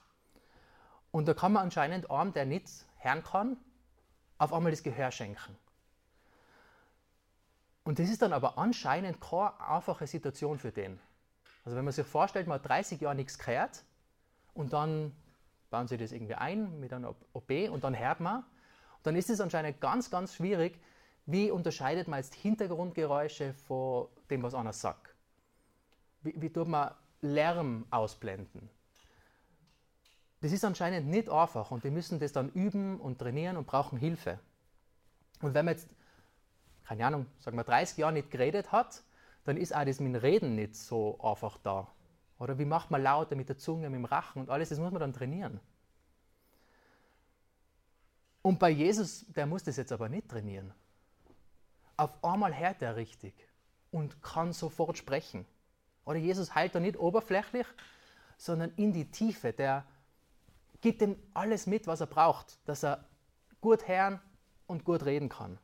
Und 1.12 1.27
da 1.27 1.34
kann 1.34 1.51
man 1.51 1.63
anscheinend 1.63 2.10
einem, 2.10 2.32
der 2.32 2.45
nicht 2.45 2.69
hören 2.97 3.23
kann, 3.23 3.58
auf 4.38 4.53
einmal 4.53 4.71
das 4.71 4.84
Gehör 4.84 5.12
schenken. 5.12 5.58
Und 7.84 8.00
das 8.00 8.10
ist 8.10 8.22
dann 8.22 8.34
aber 8.34 8.58
anscheinend 8.58 9.19
keine 9.19 9.60
einfache 9.60 10.08
Situation 10.08 10.58
für 10.58 10.72
den. 10.72 11.00
Also 11.65 11.78
wenn 11.78 11.86
man 11.86 11.93
sich 11.93 12.06
vorstellt, 12.06 12.48
man 12.48 12.56
hat 12.56 12.67
30 12.67 13.02
Jahre 13.02 13.15
nichts 13.15 13.38
gehört 13.38 13.84
und 14.54 14.74
dann 14.74 15.13
bauen 15.69 15.88
sie 15.88 15.98
das 15.98 16.12
irgendwie 16.12 16.36
ein 16.36 16.80
mit 16.80 16.93
einer 16.93 17.15
OP 17.34 17.50
und 17.72 17.84
dann 17.84 17.98
hört 17.98 18.19
man, 18.19 18.46
dann 19.04 19.15
ist 19.15 19.30
es 19.30 19.41
anscheinend 19.41 19.82
ganz, 19.82 20.10
ganz 20.10 20.36
schwierig, 20.36 20.80
wie 21.26 21.52
unterscheidet 21.52 22.08
man 22.08 22.19
jetzt 22.19 22.36
Hintergrundgeräusche 22.36 23.54
von 23.54 24.08
dem, 24.30 24.43
was 24.43 24.54
einer 24.54 24.74
sagt. 24.74 25.15
Wie, 26.22 26.34
wie 26.41 26.52
tut 26.52 26.67
man 26.67 26.93
Lärm 27.22 27.86
ausblenden? 27.89 28.69
Das 30.41 30.52
ist 30.52 30.65
anscheinend 30.65 31.08
nicht 31.08 31.30
einfach 31.30 31.72
und 31.72 31.86
die 31.86 31.91
müssen 31.91 32.19
das 32.19 32.34
dann 32.34 32.50
üben 32.50 33.00
und 33.00 33.19
trainieren 33.19 33.56
und 33.56 33.65
brauchen 33.65 33.98
Hilfe. 33.98 34.39
Und 35.41 35.54
wenn 35.54 35.65
man 35.65 35.76
jetzt 35.76 35.89
keine 36.88 37.06
Ahnung, 37.06 37.26
sagen 37.39 37.58
wir 37.58 37.63
30 37.63 37.98
Jahre 37.98 38.13
nicht 38.13 38.32
geredet 38.32 38.72
hat, 38.72 39.04
dann 39.46 39.58
ist 39.58 39.76
auch 39.76 39.86
das 39.86 40.00
mit 40.00 40.13
dem 40.13 40.22
Reden 40.22 40.56
nicht 40.56 40.76
so 40.76 41.19
einfach 41.22 41.58
da. 41.58 41.88
Oder 42.39 42.58
wie 42.60 42.65
macht 42.65 42.91
man 42.91 43.02
lauter 43.02 43.36
mit 43.36 43.50
der 43.50 43.58
Zunge, 43.58 43.89
mit 43.89 43.98
dem 43.98 44.06
Rachen 44.06 44.41
und 44.41 44.50
alles, 44.50 44.69
das 44.69 44.80
muss 44.80 44.91
man 44.91 45.00
dann 45.00 45.13
trainieren. 45.13 45.60
Und 48.41 48.60
bei 48.60 48.69
Jesus, 48.69 49.26
der 49.28 49.46
muss 49.46 49.63
das 49.63 49.78
jetzt 49.78 49.91
aber 49.91 50.10
nicht 50.10 50.30
trainieren. 50.30 50.74
Auf 51.96 52.24
einmal 52.24 52.58
hört 52.58 52.82
er 52.82 52.96
richtig 52.96 53.34
und 53.91 54.22
kann 54.22 54.52
sofort 54.52 54.98
sprechen. 54.98 55.46
Oder 56.04 56.17
Jesus 56.17 56.54
heilt 56.54 56.76
da 56.76 56.80
nicht 56.80 56.98
oberflächlich, 56.98 57.65
sondern 58.38 58.74
in 58.76 58.91
die 58.91 59.10
Tiefe. 59.10 59.54
Der 59.54 59.86
gibt 60.82 61.02
ihm 61.02 61.15
alles 61.34 61.67
mit, 61.67 61.88
was 61.88 62.02
er 62.02 62.08
braucht, 62.08 62.58
dass 62.67 62.84
er 62.84 63.06
gut 63.62 63.88
hören 63.88 64.19
und 64.67 64.84
gut 64.84 65.06
reden 65.06 65.30
kann. 65.30 65.58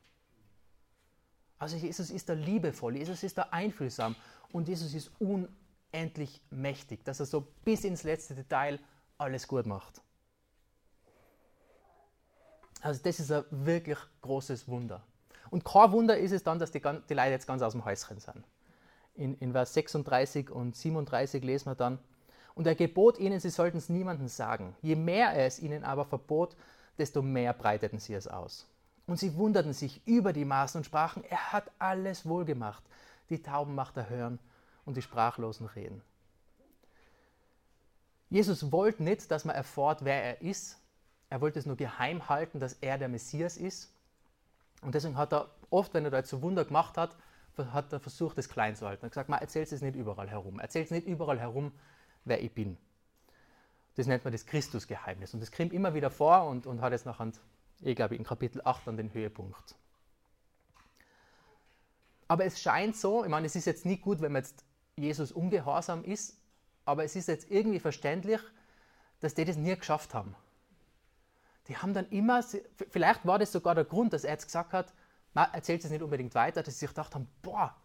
Also 1.60 1.76
Jesus 1.76 2.10
ist 2.10 2.30
da 2.30 2.34
liebevoll, 2.34 2.96
Jesus 2.96 3.22
ist 3.22 3.38
da 3.38 3.48
einfühlsam 3.52 4.16
und 4.54 4.68
Jesus 4.70 4.94
ist 4.94 5.12
unendlich 5.20 6.42
mächtig, 6.50 7.04
dass 7.04 7.20
er 7.20 7.26
so 7.26 7.46
bis 7.64 7.84
ins 7.84 8.04
letzte 8.04 8.34
Detail 8.34 8.80
alles 9.18 9.48
gut 9.48 9.66
macht. 9.66 10.02
Also 12.82 13.02
das 13.04 13.20
ist 13.20 13.32
ein 13.32 13.44
wirklich 13.50 13.98
großes 14.22 14.70
Wunder. 14.70 15.04
Und 15.50 15.66
kein 15.66 15.92
Wunder 15.92 16.18
ist 16.18 16.32
es 16.32 16.44
dann, 16.44 16.60
dass 16.60 16.72
die, 16.72 16.80
die 16.80 17.14
Leute 17.14 17.32
jetzt 17.32 17.46
ganz 17.48 17.62
aus 17.62 17.74
dem 17.74 17.84
Häuschen 17.84 18.20
sind. 18.20 18.46
In, 19.16 19.36
in 19.40 19.52
Vers 19.52 19.74
36 19.74 20.50
und 20.50 20.78
37 20.78 21.44
lesen 21.44 21.66
wir 21.72 21.76
dann, 21.76 22.00
und 22.56 22.68
er 22.68 22.76
gebot 22.76 23.20
ihnen, 23.20 23.40
sie 23.40 23.50
sollten 23.50 23.78
es 23.78 23.90
niemandem 23.90 24.28
sagen. 24.28 24.76
Je 24.82 24.96
mehr 24.96 25.30
er 25.30 25.46
es 25.46 25.60
ihnen 25.60 25.84
aber 25.84 26.04
verbot, 26.04 26.56
desto 26.98 27.22
mehr 27.22 27.54
breiteten 27.54 28.00
sie 28.00 28.14
es 28.14 28.28
aus. 28.28 28.68
Und 29.10 29.18
sie 29.18 29.36
wunderten 29.36 29.74
sich 29.74 30.06
über 30.06 30.34
die 30.34 30.46
Maßen 30.46 30.78
und 30.78 30.84
sprachen, 30.84 31.24
er 31.24 31.52
hat 31.52 31.72
alles 31.80 32.28
wohlgemacht. 32.28 32.84
Die 33.32 33.42
Tauben 33.42 33.74
macht 33.74 33.98
er 33.98 34.08
hören 34.08 34.38
und 34.86 34.98
die 34.98 35.02
Sprachlosen 35.02 35.66
reden. 35.66 36.04
Jesus 38.30 38.72
wollte 38.72 39.02
nicht, 39.02 39.32
dass 39.32 39.46
man 39.46 39.56
erfährt, 39.56 40.06
wer 40.06 40.24
er 40.24 40.42
ist. 40.44 40.78
Er 41.32 41.42
wollte 41.42 41.58
es 41.58 41.66
nur 41.66 41.76
geheim 41.76 42.30
halten, 42.30 42.60
dass 42.60 42.74
er 42.82 43.00
der 43.00 43.08
Messias 43.08 43.58
ist. 43.58 43.92
Und 44.84 44.94
deswegen 44.94 45.18
hat 45.18 45.34
er 45.34 45.50
oft, 45.72 45.92
wenn 45.96 46.06
er 46.06 46.12
da 46.12 46.24
so 46.24 46.44
Wunder 46.44 46.64
gemacht 46.64 46.96
hat, 46.96 47.16
hat 47.58 47.92
er 47.92 48.00
versucht, 48.00 48.38
es 48.38 48.48
klein 48.48 48.76
zu 48.76 48.88
halten. 48.88 49.02
Er 49.02 49.06
hat 49.08 49.14
gesagt, 49.14 49.30
man 49.30 49.42
erzählt 49.42 49.72
es 49.72 49.82
nicht 49.82 49.96
überall 49.96 50.30
herum. 50.30 50.60
Erzählt 50.60 50.86
es 50.86 50.92
nicht 50.92 51.08
überall 51.08 51.40
herum, 51.40 51.72
wer 52.26 52.44
ich 52.44 52.54
bin. 52.54 52.78
Das 53.96 54.06
nennt 54.06 54.24
man 54.24 54.34
das 54.34 54.46
Christusgeheimnis. 54.46 55.34
Und 55.34 55.40
das 55.40 55.52
kommt 55.52 55.74
immer 55.74 55.96
wieder 55.96 56.12
vor 56.12 56.44
und, 56.44 56.68
und 56.68 56.82
hat 56.82 56.92
jetzt 56.92 57.08
nachher 57.08 57.32
ich 57.82 57.96
glaube 57.96 58.16
in 58.16 58.24
Kapitel 58.24 58.62
8 58.64 58.88
an 58.88 58.98
den 58.98 59.14
Höhepunkt. 59.14 59.76
Aber 62.28 62.46
es 62.46 62.62
scheint 62.62 62.96
so, 62.96 63.24
ich 63.24 63.30
meine, 63.30 63.48
es 63.48 63.56
ist 63.56 63.66
jetzt 63.66 63.86
nicht 63.86 64.02
gut, 64.02 64.22
wenn 64.22 64.32
man 64.32 64.44
jetzt 64.44 64.64
Jesus 64.96 65.32
ungehorsam 65.32 66.04
ist, 66.04 66.38
aber 66.86 67.04
es 67.04 67.16
ist 67.16 67.28
jetzt 67.28 67.50
irgendwie 67.50 67.80
verständlich, 67.80 68.42
dass 69.20 69.34
die 69.34 69.46
das 69.46 69.58
nie 69.58 69.76
geschafft 69.76 70.14
haben. 70.14 70.36
Die 71.68 71.78
haben 71.78 71.94
dann 71.94 72.08
immer, 72.10 72.44
vielleicht 72.90 73.26
war 73.26 73.40
das 73.40 73.52
sogar 73.52 73.76
der 73.76 73.86
Grund, 73.86 74.14
dass 74.14 74.24
er 74.24 74.34
jetzt 74.34 74.46
gesagt 74.46 74.74
hat, 74.74 74.94
erzählt 75.34 75.84
es 75.84 75.92
nicht 75.92 76.02
unbedingt 76.02 76.36
weiter, 76.36 76.64
dass 76.64 76.74
sie 76.76 76.82
sich 76.82 76.90
gedacht 76.90 77.16
haben, 77.16 77.28
boah, 77.42 77.76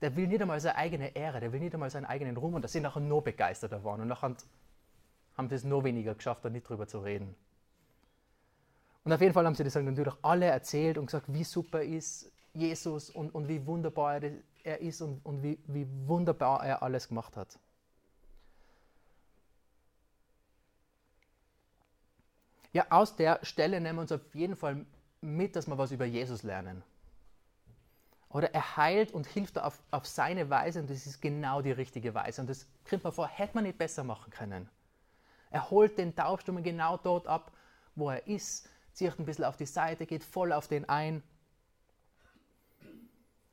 der 0.00 0.16
will 0.16 0.26
nicht 0.26 0.42
einmal 0.42 0.60
seine 0.60 0.76
eigene 0.76 1.14
Ehre, 1.14 1.40
der 1.40 1.52
will 1.52 1.60
nicht 1.60 1.74
einmal 1.74 1.90
seinen 1.90 2.06
eigenen 2.06 2.36
Ruhm 2.36 2.54
und 2.54 2.62
dass 2.62 2.72
sie 2.72 2.80
nachher 2.80 3.00
noch 3.00 3.22
begeisterter 3.22 3.84
waren 3.84 4.00
und 4.00 4.08
nachher 4.08 4.34
haben 5.36 5.48
sie 5.48 5.54
es 5.54 5.64
noch 5.64 5.84
weniger 5.84 6.14
geschafft, 6.14 6.44
da 6.44 6.50
nicht 6.50 6.68
drüber 6.68 6.86
zu 6.86 6.98
reden. 6.98 7.34
Und 9.04 9.12
auf 9.12 9.20
jeden 9.20 9.34
Fall 9.34 9.44
haben 9.44 9.54
sie 9.54 9.64
das 9.64 9.74
natürlich 9.74 10.14
alle 10.22 10.46
erzählt 10.46 10.96
und 10.96 11.06
gesagt, 11.06 11.26
wie 11.28 11.44
super 11.44 11.82
ist 11.82 12.32
Jesus 12.54 13.10
und, 13.10 13.34
und 13.34 13.48
wie 13.48 13.66
wunderbar 13.66 14.20
er 14.62 14.80
ist 14.80 15.02
und, 15.02 15.24
und 15.24 15.42
wie, 15.42 15.58
wie 15.66 15.86
wunderbar 16.06 16.64
er 16.64 16.82
alles 16.82 17.08
gemacht 17.08 17.36
hat. 17.36 17.58
Ja, 22.72 22.86
aus 22.90 23.14
der 23.14 23.38
Stelle 23.42 23.80
nehmen 23.80 23.98
wir 23.98 24.02
uns 24.02 24.12
auf 24.12 24.34
jeden 24.34 24.56
Fall 24.56 24.84
mit, 25.20 25.54
dass 25.54 25.66
wir 25.66 25.78
was 25.78 25.92
über 25.92 26.06
Jesus 26.06 26.42
lernen. 26.42 26.82
Oder 28.30 28.52
er 28.52 28.76
heilt 28.76 29.12
und 29.12 29.28
hilft 29.28 29.60
auf, 29.60 29.80
auf 29.92 30.06
seine 30.06 30.50
Weise 30.50 30.80
und 30.80 30.90
das 30.90 31.06
ist 31.06 31.22
genau 31.22 31.62
die 31.62 31.70
richtige 31.70 32.14
Weise. 32.14 32.40
Und 32.40 32.50
das 32.50 32.66
kriegt 32.84 33.04
man 33.04 33.12
vor, 33.12 33.28
hätte 33.28 33.54
man 33.54 33.62
nicht 33.62 33.78
besser 33.78 34.02
machen 34.02 34.32
können. 34.32 34.68
Er 35.52 35.70
holt 35.70 35.98
den 35.98 36.16
Taubstummen 36.16 36.64
genau 36.64 36.96
dort 36.96 37.28
ab, 37.28 37.52
wo 37.94 38.10
er 38.10 38.26
ist, 38.26 38.68
zieht 38.94 39.18
ein 39.18 39.26
bisschen 39.26 39.44
auf 39.44 39.56
die 39.56 39.66
Seite, 39.66 40.06
geht 40.06 40.24
voll 40.24 40.52
auf 40.52 40.68
den 40.68 40.88
ein. 40.88 41.22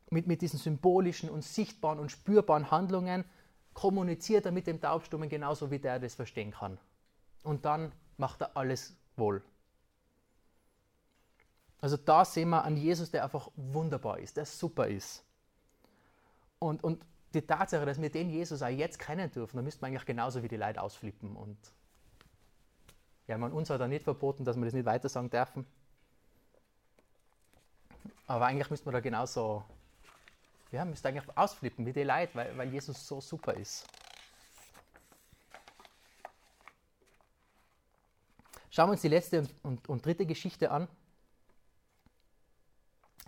Mit, 0.09 0.27
mit 0.27 0.41
diesen 0.41 0.59
symbolischen 0.59 1.29
und 1.29 1.43
sichtbaren 1.43 1.99
und 1.99 2.11
spürbaren 2.11 2.69
Handlungen 2.69 3.25
kommuniziert 3.73 4.45
er 4.45 4.51
mit 4.51 4.67
dem 4.67 4.81
Taubstummen 4.81 5.29
genauso, 5.29 5.71
wie 5.71 5.79
der 5.79 5.99
das 5.99 6.15
verstehen 6.15 6.51
kann. 6.51 6.77
Und 7.43 7.65
dann 7.65 7.91
macht 8.17 8.41
er 8.41 8.55
alles 8.55 8.95
wohl. 9.15 9.41
Also 11.79 11.97
da 11.97 12.25
sehen 12.25 12.49
wir 12.49 12.63
an 12.63 12.77
Jesus, 12.77 13.09
der 13.09 13.23
einfach 13.23 13.49
wunderbar 13.55 14.19
ist, 14.19 14.37
der 14.37 14.45
super 14.45 14.87
ist. 14.87 15.23
Und, 16.59 16.83
und 16.83 17.03
die 17.33 17.41
Tatsache, 17.41 17.85
dass 17.85 17.99
wir 17.99 18.11
den 18.11 18.29
Jesus 18.29 18.61
auch 18.61 18.67
jetzt 18.67 18.99
kennen 18.99 19.31
dürfen, 19.31 19.57
da 19.57 19.63
müssten 19.63 19.81
wir 19.81 19.87
eigentlich 19.87 20.05
genauso 20.05 20.43
wie 20.43 20.47
die 20.47 20.57
Leute 20.57 20.81
ausflippen. 20.81 21.35
Und 21.35 21.57
ja, 23.31 23.37
man, 23.37 23.53
uns 23.53 23.69
hat 23.69 23.79
er 23.79 23.87
nicht 23.87 24.03
verboten, 24.03 24.43
dass 24.43 24.57
wir 24.57 24.65
das 24.65 24.73
nicht 24.73 24.85
weiter 24.85 25.07
sagen 25.07 25.29
dürfen. 25.29 25.65
Aber 28.27 28.45
eigentlich 28.45 28.69
müssten 28.69 28.87
wir 28.87 28.91
da 28.91 28.99
genauso, 28.99 29.63
ja, 30.73 30.83
müsste 30.83 31.07
eigentlich 31.07 31.37
ausflippen 31.37 31.85
wie 31.85 31.93
die 31.93 32.03
Leute, 32.03 32.35
weil, 32.35 32.57
weil 32.57 32.69
Jesus 32.73 33.07
so 33.07 33.21
super 33.21 33.53
ist. 33.53 33.87
Schauen 38.69 38.89
wir 38.89 38.93
uns 38.93 39.01
die 39.01 39.07
letzte 39.07 39.39
und, 39.39 39.55
und, 39.63 39.87
und 39.87 40.05
dritte 40.05 40.25
Geschichte 40.25 40.69
an. 40.69 40.89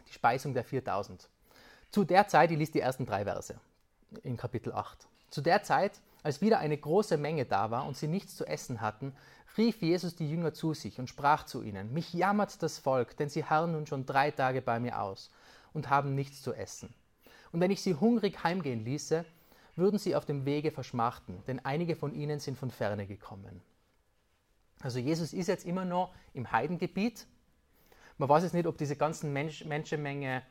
Die 0.10 0.14
Speisung 0.14 0.54
der 0.54 0.66
4000. 0.66 1.30
Zu 1.92 2.04
der 2.04 2.28
Zeit, 2.28 2.52
ich 2.52 2.58
liest 2.58 2.74
die 2.74 2.82
ersten 2.82 3.06
drei 3.06 3.24
Verse 3.24 3.58
in 4.24 4.36
Kapitel 4.36 4.74
8. 4.74 5.08
Zu 5.30 5.40
der 5.40 5.64
Zeit, 5.64 6.02
als 6.24 6.42
wieder 6.42 6.60
eine 6.60 6.78
große 6.78 7.18
Menge 7.18 7.46
da 7.46 7.70
war 7.70 7.86
und 7.86 7.98
sie 7.98 8.08
nichts 8.08 8.36
zu 8.36 8.46
essen 8.46 8.82
hatten, 8.82 9.14
rief 9.58 9.82
Jesus 9.82 10.16
die 10.16 10.30
Jünger 10.30 10.54
zu 10.54 10.74
sich 10.74 11.00
und 11.00 11.10
sprach 11.10 11.46
zu 11.46 11.62
ihnen, 11.62 11.94
Mich 11.94 12.14
jammert 12.14 12.64
das 12.64 12.80
Volk, 12.80 13.18
denn 13.18 13.30
sie 13.30 13.46
harren 13.46 13.74
nun 13.74 13.86
schon 13.86 14.06
drei 14.06 14.32
Tage 14.32 14.62
bei 14.62 14.80
mir 14.80 15.02
aus 15.02 15.30
und 15.74 15.90
haben 15.90 16.16
nichts 16.16 16.42
zu 16.42 16.54
essen. 16.54 16.94
Und 17.52 17.60
wenn 17.60 17.72
ich 17.72 17.82
sie 17.82 17.96
hungrig 17.96 18.44
heimgehen 18.44 18.84
ließe, 18.84 19.26
würden 19.76 20.00
sie 20.00 20.16
auf 20.16 20.26
dem 20.26 20.46
Wege 20.46 20.72
verschmachten, 20.72 21.44
denn 21.48 21.64
einige 21.64 21.96
von 21.96 22.14
ihnen 22.14 22.40
sind 22.40 22.58
von 22.58 22.72
ferne 22.72 23.06
gekommen. 23.06 23.62
Also 24.82 25.00
Jesus 25.00 25.34
ist 25.34 25.48
jetzt 25.48 25.66
immer 25.66 25.86
noch 25.86 26.14
im 26.34 26.52
Heidengebiet. 26.52 27.26
Man 28.18 28.30
weiß 28.30 28.44
jetzt 28.44 28.54
nicht, 28.54 28.68
ob 28.68 28.78
diese 28.78 28.96
ganzen 28.96 29.34
Mensch 29.34 29.66
Menschenmenge 29.66 30.44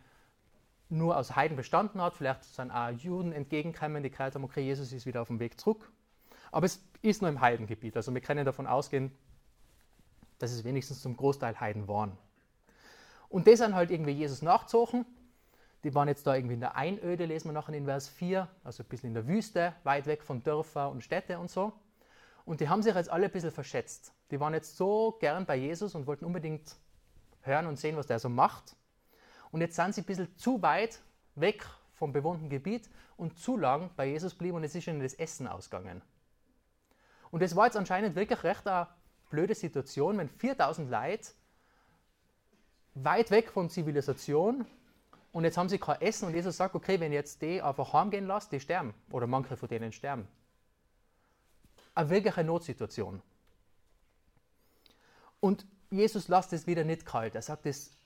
nur 0.93 1.17
aus 1.17 1.35
Heiden 1.35 1.57
bestanden 1.57 2.01
hat. 2.01 2.15
Vielleicht 2.15 2.45
sind 2.45 2.71
auch 2.71 2.91
Juden 2.91 3.33
entgegengekommen, 3.33 4.03
die 4.03 4.11
gesagt 4.11 4.35
haben, 4.35 4.45
okay, 4.45 4.61
Jesus 4.61 4.93
ist 4.93 5.07
wieder 5.07 5.23
auf 5.23 5.29
dem 5.29 5.41
Weg 5.41 5.59
zurück. 5.59 5.91
Aber 6.51 6.67
es 6.67 6.85
ist 7.01 7.23
nur 7.23 7.31
im 7.31 7.41
Heidengebiet. 7.41 7.97
Also 7.97 8.13
wir 8.13 8.21
können 8.21 8.45
davon 8.45 8.67
ausgehen, 8.67 9.11
dass 10.39 10.53
es 10.53 10.65
wenigstens 10.65 11.01
zum 11.01 11.17
Großteil 11.17 11.59
Heiden 11.59 11.89
waren. 11.89 12.17
Und 13.29 13.47
die 13.47 13.57
sind 13.57 13.75
halt 13.75 13.91
irgendwie 13.91 14.13
Jesus 14.13 14.43
nachgezogen. 14.43 15.07
Die 15.85 15.95
waren 15.95 16.09
jetzt 16.09 16.27
da 16.27 16.37
irgendwie 16.37 16.55
in 16.55 16.61
der 16.61 16.77
Einöde, 16.77 17.25
lesen 17.25 17.49
wir 17.49 17.53
nachher 17.53 17.75
in 17.75 17.87
Vers 17.87 18.09
4, 18.09 18.47
also 18.63 18.83
ein 18.83 18.89
bisschen 18.89 19.09
in 19.09 19.15
der 19.15 19.27
Wüste, 19.27 19.75
weit 19.83 20.07
weg 20.07 20.23
von 20.23 20.43
Dörfern 20.43 20.93
und 20.93 21.03
Städte 21.03 21.39
und 21.39 21.51
so. 21.51 21.73
Und 22.45 22.61
die 22.61 22.69
haben 22.69 22.83
sich 22.83 22.95
jetzt 22.95 23.11
alle 23.11 23.27
ein 23.27 23.33
bisschen 23.33 23.51
verschätzt. 23.51 24.13
Die 24.31 24.39
waren 24.39 24.53
jetzt 24.53 24.77
so 24.77 25.17
gern 25.21 25.47
bei 25.47 25.57
Jesus 25.57 25.95
und 25.95 26.07
wollten 26.07 26.25
unbedingt 26.25 26.77
hören 27.41 27.67
und 27.67 27.79
sehen, 27.79 27.97
was 27.97 28.07
der 28.07 28.19
so 28.19 28.29
macht. 28.29 28.77
Und 29.53 29.61
jetzt 29.61 29.77
sind 29.77 29.95
sie 29.95 30.01
ein 30.01 30.05
bisschen 30.05 30.37
zu 30.37 30.61
weit 30.63 31.01
weg 31.37 31.65
vom 31.95 32.13
bewohnten 32.13 32.49
Gebiet 32.49 32.91
und 33.17 33.39
zu 33.39 33.57
lang 33.57 33.91
bei 33.95 34.07
Jesus 34.07 34.35
blieben 34.35 34.57
und 34.57 34.65
es 34.65 34.75
ist 34.75 34.89
ihnen 34.89 35.01
das 35.01 35.15
Essen 35.15 35.47
ausgegangen. 35.47 36.03
Und 37.31 37.41
das 37.41 37.55
war 37.55 37.67
jetzt 37.67 37.77
anscheinend 37.77 38.17
wirklich 38.17 38.43
recht 38.43 38.67
eine 38.67 38.89
blöde 39.31 39.55
Situation, 39.55 40.19
wenn 40.19 40.29
4000 40.29 40.91
Leute 40.91 41.29
weit 42.95 43.31
weg 43.31 43.51
von 43.51 43.71
Zivilisation 43.71 44.67
und 45.31 45.45
jetzt 45.45 45.57
haben 45.57 45.69
sie 45.69 45.79
kein 45.79 46.01
Essen 46.01 46.27
und 46.27 46.35
Jesus 46.35 46.57
sagt, 46.57 46.75
okay, 46.75 46.99
wenn 46.99 47.13
jetzt 47.13 47.41
die 47.41 47.63
einfach 47.63 47.93
heimgehen 47.93 48.27
lasst, 48.27 48.51
die 48.51 48.61
sterben. 48.61 48.93
Oder 49.11 49.27
manche 49.29 49.57
von 49.57 49.69
denen 49.69 49.93
sterben 49.93 50.27
eine 51.95 52.11
wirkliche 52.11 52.45
Notsituation. 52.45 53.23
Und 55.41 55.67
Jesus 55.91 56.29
lässt 56.29 56.53
es 56.53 56.67
wieder 56.67 56.85
nicht 56.85 57.05
kalt. 57.05 57.35
Er 57.35 57.43
sagt 57.43 57.67
es, 57.67 57.97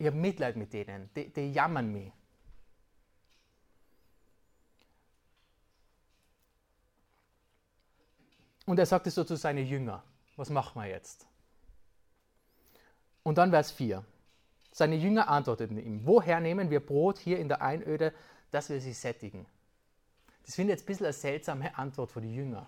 ich 0.00 0.06
habe 0.06 0.16
Mitleid 0.16 0.56
mit 0.56 0.72
denen, 0.72 1.10
die, 1.14 1.30
die 1.30 1.52
jammern 1.52 1.92
mich. 1.92 2.10
Und 8.64 8.78
er 8.78 8.86
sagt 8.86 9.06
es 9.08 9.14
so 9.14 9.24
zu 9.24 9.36
seinen 9.36 9.66
Jüngern. 9.66 10.02
Was 10.36 10.48
machen 10.48 10.80
wir 10.80 10.86
jetzt? 10.88 11.26
Und 13.22 13.36
dann 13.36 13.50
Vers 13.50 13.72
4. 13.72 14.02
Seine 14.72 14.96
Jünger 14.96 15.28
antworteten 15.28 15.76
ihm, 15.76 16.06
woher 16.06 16.40
nehmen 16.40 16.70
wir 16.70 16.80
Brot 16.80 17.18
hier 17.18 17.38
in 17.38 17.48
der 17.48 17.60
Einöde, 17.60 18.14
dass 18.52 18.70
wir 18.70 18.80
sie 18.80 18.94
sättigen? 18.94 19.44
Das 20.46 20.54
finde 20.54 20.72
ich 20.72 20.78
jetzt 20.78 20.84
ein 20.84 20.86
bisschen 20.86 21.06
eine 21.06 21.12
seltsame 21.12 21.76
Antwort 21.76 22.10
von 22.10 22.22
den 22.22 22.32
Jüngern. 22.32 22.66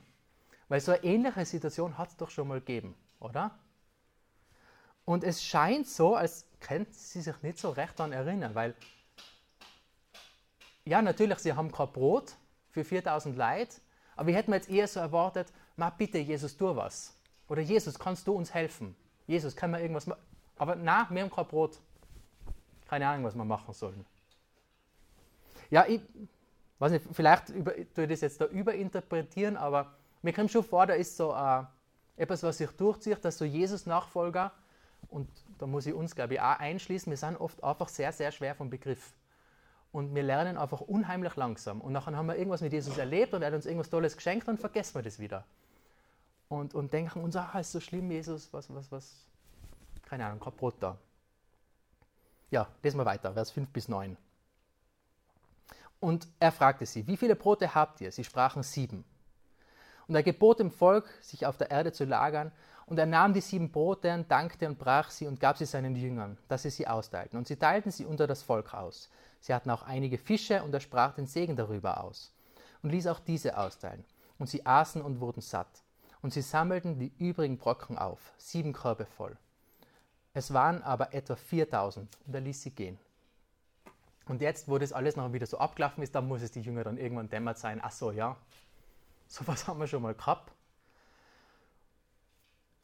Weil 0.68 0.80
so 0.80 0.92
eine 0.92 1.02
ähnliche 1.02 1.46
Situation 1.46 1.96
hat 1.96 2.10
es 2.10 2.16
doch 2.18 2.28
schon 2.28 2.48
mal 2.48 2.58
gegeben, 2.58 2.94
oder? 3.20 3.58
Und 5.04 5.24
es 5.24 5.42
scheint 5.42 5.88
so, 5.88 6.14
als 6.14 6.46
könnten 6.60 6.92
sie 6.92 7.22
sich 7.22 7.42
nicht 7.42 7.58
so 7.58 7.70
recht 7.70 7.98
daran 7.98 8.12
erinnern, 8.12 8.54
weil, 8.54 8.74
ja, 10.84 11.02
natürlich, 11.02 11.38
sie 11.38 11.52
haben 11.52 11.72
kein 11.72 11.92
Brot 11.92 12.34
für 12.70 12.84
4000 12.84 13.36
Leute, 13.36 13.76
aber 14.16 14.28
wir 14.28 14.36
hätten 14.36 14.52
jetzt 14.52 14.68
eher 14.68 14.86
so 14.86 15.00
erwartet, 15.00 15.52
ma 15.76 15.90
bitte, 15.90 16.18
Jesus, 16.18 16.56
tu 16.56 16.74
was. 16.76 17.14
Oder 17.48 17.62
Jesus, 17.62 17.98
kannst 17.98 18.26
du 18.26 18.32
uns 18.32 18.54
helfen? 18.54 18.94
Jesus, 19.26 19.56
kann 19.56 19.70
man 19.70 19.80
irgendwas 19.80 20.06
machen? 20.06 20.22
Aber 20.56 20.76
na, 20.76 21.06
wir 21.10 21.22
haben 21.22 21.30
kein 21.30 21.46
Brot. 21.46 21.78
Keine 22.88 23.08
Ahnung, 23.08 23.24
was 23.24 23.34
wir 23.34 23.44
machen 23.44 23.72
sollen. 23.74 24.04
Ja, 25.70 25.86
ich 25.86 26.00
weiß 26.78 26.92
nicht, 26.92 27.06
vielleicht 27.12 27.48
über, 27.48 27.72
tue 27.94 28.04
ich 28.04 28.10
das 28.10 28.20
jetzt 28.20 28.40
da 28.40 28.46
überinterpretieren, 28.46 29.56
aber 29.56 29.94
mir 30.20 30.32
kommt 30.32 30.50
schon 30.50 30.62
vor, 30.62 30.86
da 30.86 30.94
ist 30.94 31.16
so 31.16 31.32
äh, 31.32 31.64
etwas, 32.16 32.42
was 32.42 32.58
sich 32.58 32.70
durchzieht, 32.72 33.24
dass 33.24 33.38
so 33.38 33.44
Jesus-Nachfolger, 33.44 34.52
und 35.08 35.28
da 35.58 35.66
muss 35.66 35.86
ich 35.86 35.94
uns, 35.94 36.14
glaube 36.14 36.34
ich, 36.34 36.40
auch 36.40 36.58
einschließen, 36.58 37.10
wir 37.10 37.16
sind 37.16 37.36
oft 37.36 37.62
einfach 37.62 37.88
sehr, 37.88 38.12
sehr 38.12 38.32
schwer 38.32 38.54
vom 38.54 38.70
Begriff. 38.70 39.14
Und 39.92 40.14
wir 40.14 40.22
lernen 40.22 40.56
einfach 40.56 40.80
unheimlich 40.80 41.36
langsam. 41.36 41.80
Und 41.80 41.92
nachher 41.92 42.16
haben 42.16 42.26
wir 42.26 42.36
irgendwas 42.36 42.62
mit 42.62 42.72
Jesus 42.72 42.96
erlebt 42.96 43.34
und 43.34 43.42
er 43.42 43.48
hat 43.48 43.54
uns 43.54 43.66
irgendwas 43.66 43.90
Tolles 43.90 44.16
geschenkt 44.16 44.48
und 44.48 44.58
vergessen 44.58 44.94
wir 44.94 45.02
das 45.02 45.18
wieder. 45.18 45.44
Und, 46.48 46.74
und 46.74 46.92
denken 46.92 47.20
uns, 47.22 47.36
ah, 47.36 47.58
ist 47.60 47.72
so 47.72 47.80
schlimm, 47.80 48.10
Jesus, 48.10 48.52
was, 48.52 48.74
was, 48.74 48.90
was, 48.90 49.26
keine 50.02 50.26
Ahnung, 50.26 50.40
kein 50.40 50.54
Brot 50.54 50.76
da. 50.80 50.98
Ja, 52.50 52.68
lesen 52.82 52.98
wir 52.98 53.04
weiter, 53.04 53.32
Vers 53.32 53.50
5 53.50 53.70
bis 53.70 53.88
9. 53.88 54.16
Und 56.00 56.26
er 56.40 56.52
fragte 56.52 56.84
sie, 56.84 57.06
wie 57.06 57.16
viele 57.16 57.36
Brote 57.36 57.74
habt 57.74 58.00
ihr? 58.00 58.10
Sie 58.12 58.24
sprachen 58.24 58.62
sieben. 58.62 59.04
Und 60.08 60.14
er 60.14 60.22
gebot 60.22 60.58
dem 60.58 60.70
Volk, 60.70 61.08
sich 61.20 61.46
auf 61.46 61.56
der 61.56 61.70
Erde 61.70 61.92
zu 61.92 62.04
lagern, 62.04 62.50
und 62.86 62.98
er 62.98 63.06
nahm 63.06 63.32
die 63.32 63.40
sieben 63.40 63.70
Brote 63.70 64.12
und 64.12 64.30
dankte 64.30 64.66
und 64.68 64.78
brach 64.78 65.10
sie 65.10 65.26
und 65.26 65.40
gab 65.40 65.56
sie 65.56 65.66
seinen 65.66 65.94
Jüngern, 65.96 66.36
dass 66.48 66.62
sie 66.62 66.70
sie 66.70 66.86
austeilten. 66.86 67.38
Und 67.38 67.46
sie 67.46 67.56
teilten 67.56 67.90
sie 67.90 68.04
unter 68.04 68.26
das 68.26 68.42
Volk 68.42 68.74
aus. 68.74 69.10
Sie 69.40 69.54
hatten 69.54 69.70
auch 69.70 69.82
einige 69.82 70.18
Fische, 70.18 70.62
und 70.62 70.72
er 70.72 70.80
sprach 70.80 71.14
den 71.14 71.26
Segen 71.26 71.56
darüber 71.56 72.02
aus. 72.02 72.32
Und 72.82 72.90
ließ 72.90 73.06
auch 73.06 73.20
diese 73.20 73.56
austeilen. 73.56 74.04
Und 74.38 74.48
sie 74.48 74.66
aßen 74.66 75.02
und 75.02 75.20
wurden 75.20 75.40
satt. 75.40 75.82
Und 76.20 76.32
sie 76.32 76.42
sammelten 76.42 76.98
die 76.98 77.12
übrigen 77.18 77.58
Brocken 77.58 77.98
auf, 77.98 78.32
sieben 78.38 78.72
Körbe 78.72 79.06
voll. 79.06 79.36
Es 80.34 80.52
waren 80.52 80.82
aber 80.82 81.12
etwa 81.12 81.36
viertausend, 81.36 82.16
und 82.26 82.34
er 82.34 82.40
ließ 82.40 82.62
sie 82.62 82.70
gehen. 82.70 82.98
Und 84.26 84.40
jetzt, 84.40 84.68
wo 84.68 84.78
das 84.78 84.92
alles 84.92 85.16
noch 85.16 85.32
wieder 85.32 85.46
so 85.46 85.58
abgelaufen 85.58 86.02
ist, 86.02 86.14
dann 86.14 86.28
muss 86.28 86.42
es 86.42 86.52
die 86.52 86.60
Jünger 86.60 86.84
dann 86.84 86.96
irgendwann 86.96 87.28
dämmert 87.28 87.58
sein, 87.58 87.80
ach 87.82 87.90
so, 87.90 88.12
ja, 88.12 88.36
sowas 89.26 89.66
haben 89.66 89.80
wir 89.80 89.86
schon 89.86 90.02
mal 90.02 90.14
gehabt. 90.14 90.52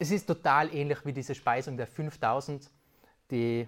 Es 0.01 0.11
ist 0.11 0.25
total 0.27 0.73
ähnlich 0.73 1.05
wie 1.05 1.11
diese 1.11 1.35
Speisung 1.35 1.75
der 1.75 1.85
5000, 1.85 2.69
die 3.29 3.67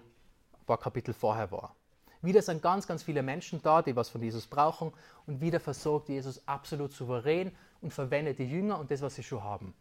ein 0.53 0.65
paar 0.65 0.77
Kapitel 0.77 1.13
vorher 1.13 1.51
war. 1.51 1.75
Wieder 2.21 2.41
sind 2.41 2.61
ganz, 2.61 2.87
ganz 2.87 3.03
viele 3.03 3.21
Menschen 3.21 3.61
da, 3.61 3.81
die 3.81 3.95
was 3.95 4.07
von 4.07 4.21
Jesus 4.21 4.47
brauchen 4.47 4.93
und 5.27 5.41
wieder 5.41 5.59
versorgt 5.59 6.07
Jesus 6.07 6.41
absolut 6.47 6.93
souverän 6.93 7.51
und 7.81 7.93
verwendet 7.93 8.39
die 8.39 8.49
Jünger 8.49 8.79
und 8.79 8.89
das, 8.91 9.01
was 9.01 9.15
sie 9.15 9.23
schon 9.23 9.43
haben. 9.43 9.73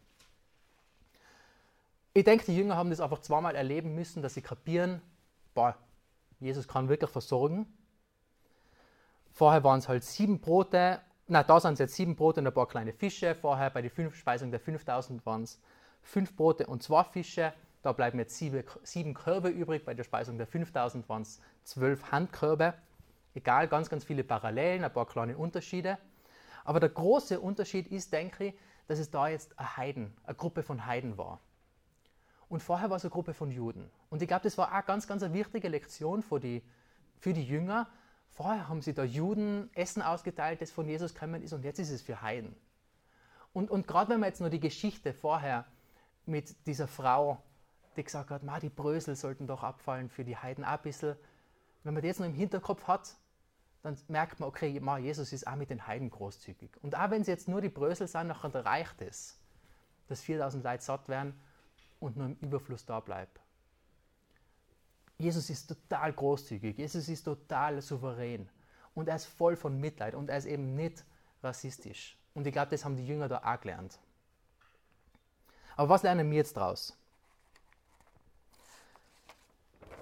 Ich 2.13 2.25
denke, 2.25 2.43
die 2.43 2.57
Jünger 2.57 2.75
haben 2.75 2.89
das 2.89 2.99
einfach 2.99 3.21
zweimal 3.21 3.55
erleben 3.55 3.95
müssen, 3.95 4.21
dass 4.21 4.33
sie 4.33 4.41
kapieren, 4.41 5.01
boah, 5.53 5.77
Jesus 6.41 6.67
kann 6.67 6.89
wirklich 6.89 7.11
versorgen. 7.11 7.65
Vorher 9.31 9.63
waren 9.63 9.79
es 9.79 9.87
halt 9.87 10.03
sieben 10.03 10.41
Brote, 10.41 10.99
na, 11.27 11.43
da 11.43 11.61
sind 11.61 11.73
es 11.73 11.79
jetzt 11.79 11.95
sieben 11.95 12.17
Brote 12.17 12.41
und 12.41 12.47
ein 12.47 12.53
paar 12.53 12.67
kleine 12.67 12.91
Fische. 12.91 13.35
Vorher 13.35 13.69
bei 13.69 13.81
der 13.81 14.11
Speisung 14.11 14.51
der 14.51 14.59
5000 14.59 15.25
waren 15.25 15.43
es 15.43 15.61
fünf 16.01 16.35
Brote 16.35 16.67
und 16.67 16.83
zwei 16.83 17.03
Fische. 17.03 17.53
Da 17.81 17.93
bleiben 17.93 18.19
jetzt 18.19 18.37
sieben, 18.37 18.63
sieben 18.83 19.13
Körbe 19.13 19.49
übrig. 19.49 19.85
Bei 19.85 19.93
der 19.93 20.03
Speisung 20.03 20.37
der 20.37 20.47
5000 20.47 21.07
waren 21.09 21.23
es 21.23 21.41
zwölf 21.63 22.11
Handkörbe. 22.11 22.73
Egal, 23.33 23.67
ganz, 23.67 23.89
ganz 23.89 24.03
viele 24.03 24.23
Parallelen, 24.23 24.83
ein 24.83 24.93
paar 24.93 25.07
kleine 25.07 25.37
Unterschiede. 25.37 25.97
Aber 26.63 26.79
der 26.79 26.89
große 26.89 27.39
Unterschied 27.39 27.87
ist, 27.87 28.13
denke 28.13 28.47
ich, 28.47 28.53
dass 28.87 28.99
es 28.99 29.09
da 29.09 29.27
jetzt 29.27 29.57
eine 29.57 29.77
Heiden, 29.77 30.13
eine 30.23 30.35
Gruppe 30.35 30.63
von 30.63 30.85
Heiden 30.85 31.17
war. 31.17 31.39
Und 32.49 32.61
vorher 32.61 32.89
war 32.89 32.97
es 32.97 33.05
eine 33.05 33.11
Gruppe 33.11 33.33
von 33.33 33.49
Juden. 33.49 33.89
Und 34.09 34.21
ich 34.21 34.27
glaube, 34.27 34.43
das 34.43 34.57
war 34.57 34.77
auch 34.77 34.85
ganz, 34.85 35.07
ganz 35.07 35.23
eine 35.23 35.33
wichtige 35.33 35.69
Lektion 35.69 36.21
für 36.21 36.39
die, 36.39 36.61
für 37.17 37.33
die 37.33 37.45
Jünger. 37.45 37.87
Vorher 38.29 38.67
haben 38.67 38.81
sie 38.81 38.93
da 38.93 39.03
Juden 39.03 39.69
Essen 39.73 40.01
ausgeteilt, 40.01 40.61
das 40.61 40.71
von 40.71 40.85
Jesus 40.85 41.13
gekommen 41.13 41.41
ist, 41.41 41.53
und 41.53 41.63
jetzt 41.63 41.79
ist 41.79 41.91
es 41.91 42.01
für 42.01 42.21
Heiden. 42.21 42.55
Und, 43.53 43.71
und 43.71 43.87
gerade 43.87 44.09
wenn 44.09 44.19
man 44.19 44.27
jetzt 44.27 44.41
nur 44.41 44.49
die 44.49 44.59
Geschichte 44.59 45.13
vorher 45.13 45.65
mit 46.25 46.67
dieser 46.67 46.87
Frau 46.87 47.41
die 47.95 48.03
gesagt 48.03 48.29
hat, 48.29 48.41
die 48.61 48.69
Brösel 48.69 49.15
sollten 49.15 49.47
doch 49.47 49.63
abfallen 49.63 50.09
für 50.09 50.23
die 50.23 50.37
Heiden 50.37 50.63
auch 50.63 50.69
ein 50.69 50.81
bisschen. 50.81 51.15
Wenn 51.83 51.93
man 51.93 52.03
das 52.03 52.19
noch 52.19 52.25
im 52.25 52.33
Hinterkopf 52.33 52.87
hat, 52.87 53.15
dann 53.83 53.97
merkt 54.07 54.39
man, 54.39 54.47
okay, 54.47 54.79
Jesus 54.99 55.33
ist 55.33 55.47
auch 55.47 55.55
mit 55.55 55.69
den 55.69 55.87
Heiden 55.87 56.09
großzügig. 56.09 56.71
Und 56.81 56.95
auch 56.95 57.09
wenn 57.09 57.21
es 57.21 57.27
jetzt 57.27 57.47
nur 57.47 57.61
die 57.61 57.69
Brösel 57.69 58.07
sind, 58.07 58.27
nachher 58.27 58.53
reicht 58.53 59.01
es, 59.01 59.39
dass 60.07 60.21
4000 60.21 60.63
Leute 60.63 60.83
satt 60.83 61.09
werden 61.09 61.33
und 61.99 62.15
nur 62.15 62.27
im 62.27 62.37
Überfluss 62.41 62.85
da 62.85 62.99
bleibt. 62.99 63.41
Jesus 65.17 65.49
ist 65.49 65.67
total 65.67 66.13
großzügig, 66.13 66.77
Jesus 66.77 67.07
ist 67.09 67.23
total 67.23 67.81
souverän 67.81 68.49
und 68.95 69.07
er 69.07 69.15
ist 69.15 69.25
voll 69.25 69.55
von 69.55 69.79
Mitleid 69.79 70.15
und 70.15 70.29
er 70.29 70.37
ist 70.37 70.45
eben 70.45 70.75
nicht 70.75 71.03
rassistisch. 71.43 72.17
Und 72.33 72.47
ich 72.47 72.53
glaube, 72.53 72.71
das 72.71 72.85
haben 72.85 72.95
die 72.95 73.05
Jünger 73.05 73.27
da 73.27 73.41
auch 73.43 73.59
gelernt. 73.59 73.99
Aber 75.75 75.89
was 75.89 76.03
lernen 76.03 76.29
wir 76.29 76.37
jetzt 76.37 76.57
daraus? 76.57 76.95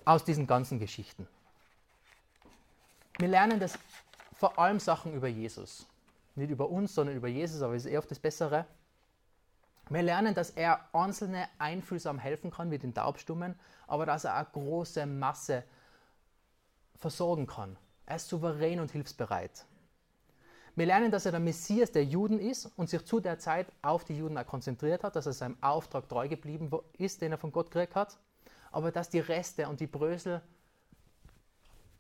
aus 0.10 0.24
diesen 0.24 0.48
ganzen 0.48 0.80
Geschichten. 0.80 1.28
Wir 3.20 3.28
lernen 3.28 3.60
das 3.60 3.78
vor 4.34 4.58
allem 4.58 4.80
Sachen 4.80 5.14
über 5.14 5.28
Jesus. 5.28 5.86
Nicht 6.36 6.50
über 6.50 6.70
uns, 6.70 6.96
sondern 6.96 7.16
über 7.16 7.28
Jesus, 7.28 7.62
aber 7.62 7.76
es 7.76 7.86
ist 7.86 7.92
eher 7.92 8.00
oft 8.00 8.10
das 8.10 8.18
Bessere. 8.18 8.66
Wir 9.90 10.02
lernen, 10.02 10.34
dass 10.34 10.50
er 10.50 10.84
Einzelne 10.94 11.48
einfühlsam 11.60 12.18
helfen 12.18 12.50
kann, 12.50 12.72
wie 12.72 12.80
den 12.80 12.96
Taubstummen, 12.96 13.60
aber 13.86 14.08
dass 14.08 14.24
er 14.24 14.36
eine 14.36 14.48
große 14.52 15.06
Masse 15.06 15.64
versorgen 16.96 17.46
kann. 17.46 17.78
Er 18.08 18.16
ist 18.16 18.30
souverän 18.30 18.80
und 18.80 18.92
hilfsbereit. 18.92 19.66
Wir 20.80 20.86
lernen, 20.86 21.12
dass 21.12 21.26
er 21.26 21.32
der 21.32 21.42
Messias 21.42 21.92
der 21.92 22.06
Juden 22.06 22.40
ist 22.40 22.72
und 22.78 22.90
sich 22.90 23.06
zu 23.06 23.20
der 23.20 23.38
Zeit 23.38 23.68
auf 23.82 24.06
die 24.06 24.18
Juden 24.18 24.44
konzentriert 24.46 25.04
hat, 25.04 25.16
dass 25.16 25.26
er 25.26 25.34
seinem 25.34 25.58
Auftrag 25.62 26.08
treu 26.08 26.28
geblieben 26.28 26.72
ist, 26.98 27.22
den 27.22 27.34
er 27.34 27.38
von 27.38 27.52
Gott 27.52 27.70
gekriegt 27.70 27.96
hat 27.96 28.18
aber 28.72 28.92
dass 28.92 29.10
die 29.10 29.20
Reste 29.20 29.68
und 29.68 29.80
die 29.80 29.88
Brösel 29.88 30.42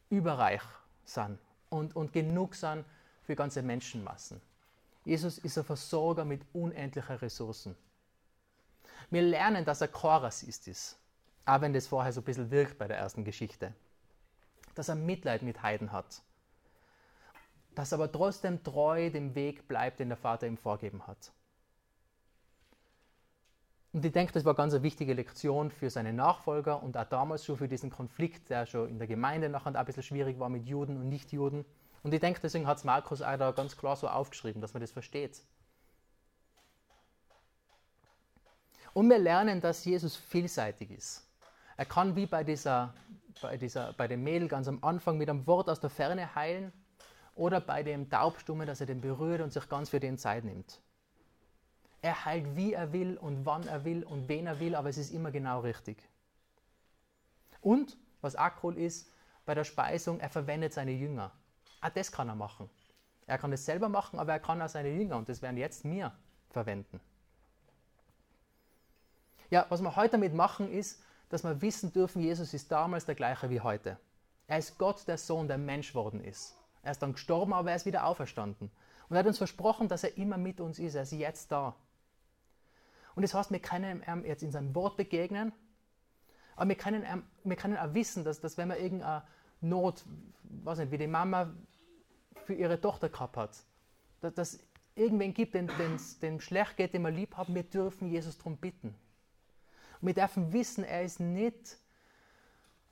überreich 0.09 0.61
sind 1.05 1.39
und, 1.69 1.95
und 1.95 2.13
genug 2.13 2.55
sind 2.55 2.85
für 3.23 3.35
ganze 3.35 3.61
Menschenmassen. 3.61 4.41
Jesus 5.05 5.37
ist 5.39 5.57
ein 5.57 5.63
Versorger 5.63 6.25
mit 6.25 6.41
unendlichen 6.53 7.15
Ressourcen. 7.17 7.75
Wir 9.09 9.21
lernen, 9.21 9.65
dass 9.65 9.81
er 9.81 9.87
kein 9.87 10.21
Rassist 10.21 10.67
ist, 10.67 10.97
auch 11.45 11.61
wenn 11.61 11.73
das 11.73 11.87
vorher 11.87 12.13
so 12.13 12.21
ein 12.21 12.25
bisschen 12.25 12.51
wirkt 12.51 12.77
bei 12.77 12.87
der 12.87 12.97
ersten 12.97 13.23
Geschichte. 13.23 13.73
Dass 14.75 14.89
er 14.89 14.95
Mitleid 14.95 15.41
mit 15.41 15.63
Heiden 15.63 15.91
hat. 15.91 16.21
Dass 17.79 17.93
er 17.93 17.95
aber 17.95 18.11
trotzdem 18.11 18.61
treu 18.61 19.09
dem 19.09 19.35
Weg 19.35 19.69
bleibt, 19.69 20.01
den 20.01 20.09
der 20.09 20.17
Vater 20.17 20.45
ihm 20.45 20.57
vorgeben 20.57 21.07
hat. 21.07 21.31
Und 23.93 24.03
ich 24.03 24.11
denke, 24.11 24.33
das 24.33 24.43
war 24.43 24.53
ganz 24.53 24.73
eine 24.73 24.83
wichtige 24.83 25.13
Lektion 25.13 25.71
für 25.71 25.89
seine 25.89 26.11
Nachfolger 26.11 26.83
und 26.83 26.97
auch 26.97 27.05
damals 27.05 27.45
schon 27.45 27.55
für 27.55 27.69
diesen 27.69 27.89
Konflikt, 27.89 28.49
der 28.49 28.65
schon 28.65 28.89
in 28.89 28.97
der 28.97 29.07
Gemeinde 29.07 29.47
nachher 29.47 29.73
ein 29.73 29.85
bisschen 29.85 30.03
schwierig 30.03 30.37
war 30.39 30.49
mit 30.49 30.65
Juden 30.65 30.97
und 30.97 31.07
Nichtjuden. 31.07 31.63
Und 32.03 32.13
ich 32.13 32.19
denke, 32.19 32.41
deswegen 32.43 32.67
hat 32.67 32.79
es 32.79 32.83
Markus 32.83 33.21
auch 33.21 33.37
da 33.37 33.51
ganz 33.51 33.77
klar 33.77 33.95
so 33.95 34.09
aufgeschrieben, 34.09 34.61
dass 34.61 34.73
man 34.73 34.81
das 34.81 34.91
versteht. 34.91 35.41
Und 38.91 39.09
wir 39.09 39.19
lernen, 39.19 39.61
dass 39.61 39.85
Jesus 39.85 40.17
vielseitig 40.17 40.91
ist. 40.91 41.25
Er 41.77 41.85
kann 41.85 42.17
wie 42.17 42.25
bei, 42.25 42.43
dieser, 42.43 42.93
bei, 43.41 43.55
dieser, 43.55 43.93
bei 43.93 44.09
dem 44.09 44.21
Mädel 44.21 44.49
ganz 44.49 44.67
am 44.67 44.83
Anfang 44.83 45.17
mit 45.17 45.29
einem 45.29 45.47
Wort 45.47 45.69
aus 45.69 45.79
der 45.79 45.89
Ferne 45.89 46.35
heilen 46.35 46.73
oder 47.35 47.61
bei 47.61 47.83
dem 47.83 48.09
Taubstummen, 48.09 48.67
dass 48.67 48.81
er 48.81 48.87
den 48.87 49.01
berührt 49.01 49.41
und 49.41 49.53
sich 49.53 49.67
ganz 49.69 49.89
für 49.89 49.99
den 49.99 50.17
Zeit 50.17 50.43
nimmt. 50.43 50.81
Er 52.01 52.25
heilt, 52.25 52.55
wie 52.55 52.73
er 52.73 52.93
will 52.93 53.17
und 53.17 53.45
wann 53.45 53.67
er 53.67 53.83
will 53.83 54.03
und 54.03 54.29
wen 54.29 54.47
er 54.47 54.59
will, 54.59 54.75
aber 54.75 54.89
es 54.89 54.97
ist 54.97 55.11
immer 55.11 55.31
genau 55.31 55.61
richtig. 55.61 55.97
Und, 57.61 57.97
was 58.21 58.35
auch 58.35 58.51
cool 58.63 58.77
ist, 58.77 59.11
bei 59.45 59.53
der 59.53 59.63
Speisung, 59.63 60.19
er 60.19 60.29
verwendet 60.29 60.73
seine 60.73 60.91
Jünger. 60.91 61.31
Auch 61.81 61.89
das 61.89 62.11
kann 62.11 62.29
er 62.29 62.35
machen. 62.35 62.69
Er 63.27 63.37
kann 63.37 63.51
es 63.51 63.65
selber 63.65 63.89
machen, 63.89 64.19
aber 64.19 64.33
er 64.33 64.39
kann 64.39 64.61
auch 64.61 64.69
seine 64.69 64.89
Jünger, 64.89 65.17
und 65.17 65.29
das 65.29 65.41
werden 65.41 65.57
jetzt 65.57 65.85
mir 65.85 66.13
verwenden. 66.49 66.99
Ja, 69.49 69.65
was 69.69 69.81
wir 69.81 69.95
heute 69.95 70.11
damit 70.11 70.33
machen, 70.33 70.71
ist, 70.71 71.01
dass 71.29 71.43
wir 71.43 71.61
wissen 71.61 71.91
dürfen, 71.91 72.21
Jesus 72.21 72.53
ist 72.53 72.71
damals 72.71 73.05
der 73.05 73.15
gleiche 73.15 73.49
wie 73.49 73.61
heute. 73.61 73.97
Er 74.47 74.57
ist 74.57 74.77
Gott, 74.77 75.07
der 75.07 75.17
Sohn, 75.17 75.47
der 75.47 75.57
Mensch 75.57 75.93
worden 75.93 76.23
ist. 76.23 76.58
Er 76.83 76.91
ist 76.91 77.01
dann 77.01 77.13
gestorben, 77.13 77.53
aber 77.53 77.69
er 77.69 77.75
ist 77.75 77.85
wieder 77.85 78.05
auferstanden. 78.05 78.71
Und 79.09 79.15
er 79.15 79.19
hat 79.19 79.27
uns 79.27 79.37
versprochen, 79.37 79.87
dass 79.87 80.03
er 80.03 80.17
immer 80.17 80.37
mit 80.37 80.61
uns 80.61 80.79
ist. 80.79 80.95
Er 80.95 81.03
ist 81.03 81.11
jetzt 81.11 81.51
da. 81.51 81.75
Und 83.15 83.23
das 83.23 83.33
heißt, 83.33 83.51
wir 83.51 83.59
können 83.59 84.03
ihm 84.07 84.25
jetzt 84.25 84.43
in 84.43 84.51
seinem 84.51 84.73
Wort 84.75 84.95
begegnen, 84.95 85.51
aber 86.55 86.69
wir 86.69 86.75
können, 86.75 87.23
wir 87.43 87.55
können 87.55 87.77
auch 87.77 87.93
wissen, 87.93 88.23
dass, 88.23 88.41
dass 88.41 88.57
wenn 88.57 88.67
man 88.67 88.77
irgendeine 88.77 89.23
Not, 89.61 90.05
weiß 90.43 90.79
nicht, 90.79 90.91
wie 90.91 90.97
die 90.97 91.07
Mama 91.07 91.53
für 92.45 92.53
ihre 92.53 92.79
Tochter 92.79 93.09
gehabt 93.09 93.37
hat, 93.37 93.57
dass, 94.21 94.33
dass 94.33 94.59
irgendwen 94.95 95.33
gibt, 95.33 95.53
den, 95.53 95.69
den 96.21 96.41
schlecht 96.41 96.77
geht, 96.77 96.93
den 96.93 97.01
wir 97.01 97.11
lieb 97.11 97.37
haben, 97.37 97.55
wir 97.55 97.63
dürfen 97.63 98.09
Jesus 98.09 98.37
darum 98.37 98.57
bitten. 98.57 98.95
Und 100.01 100.07
wir 100.07 100.13
dürfen 100.13 100.51
wissen, 100.53 100.83
er 100.83 101.03
ist 101.03 101.19
nicht 101.19 101.77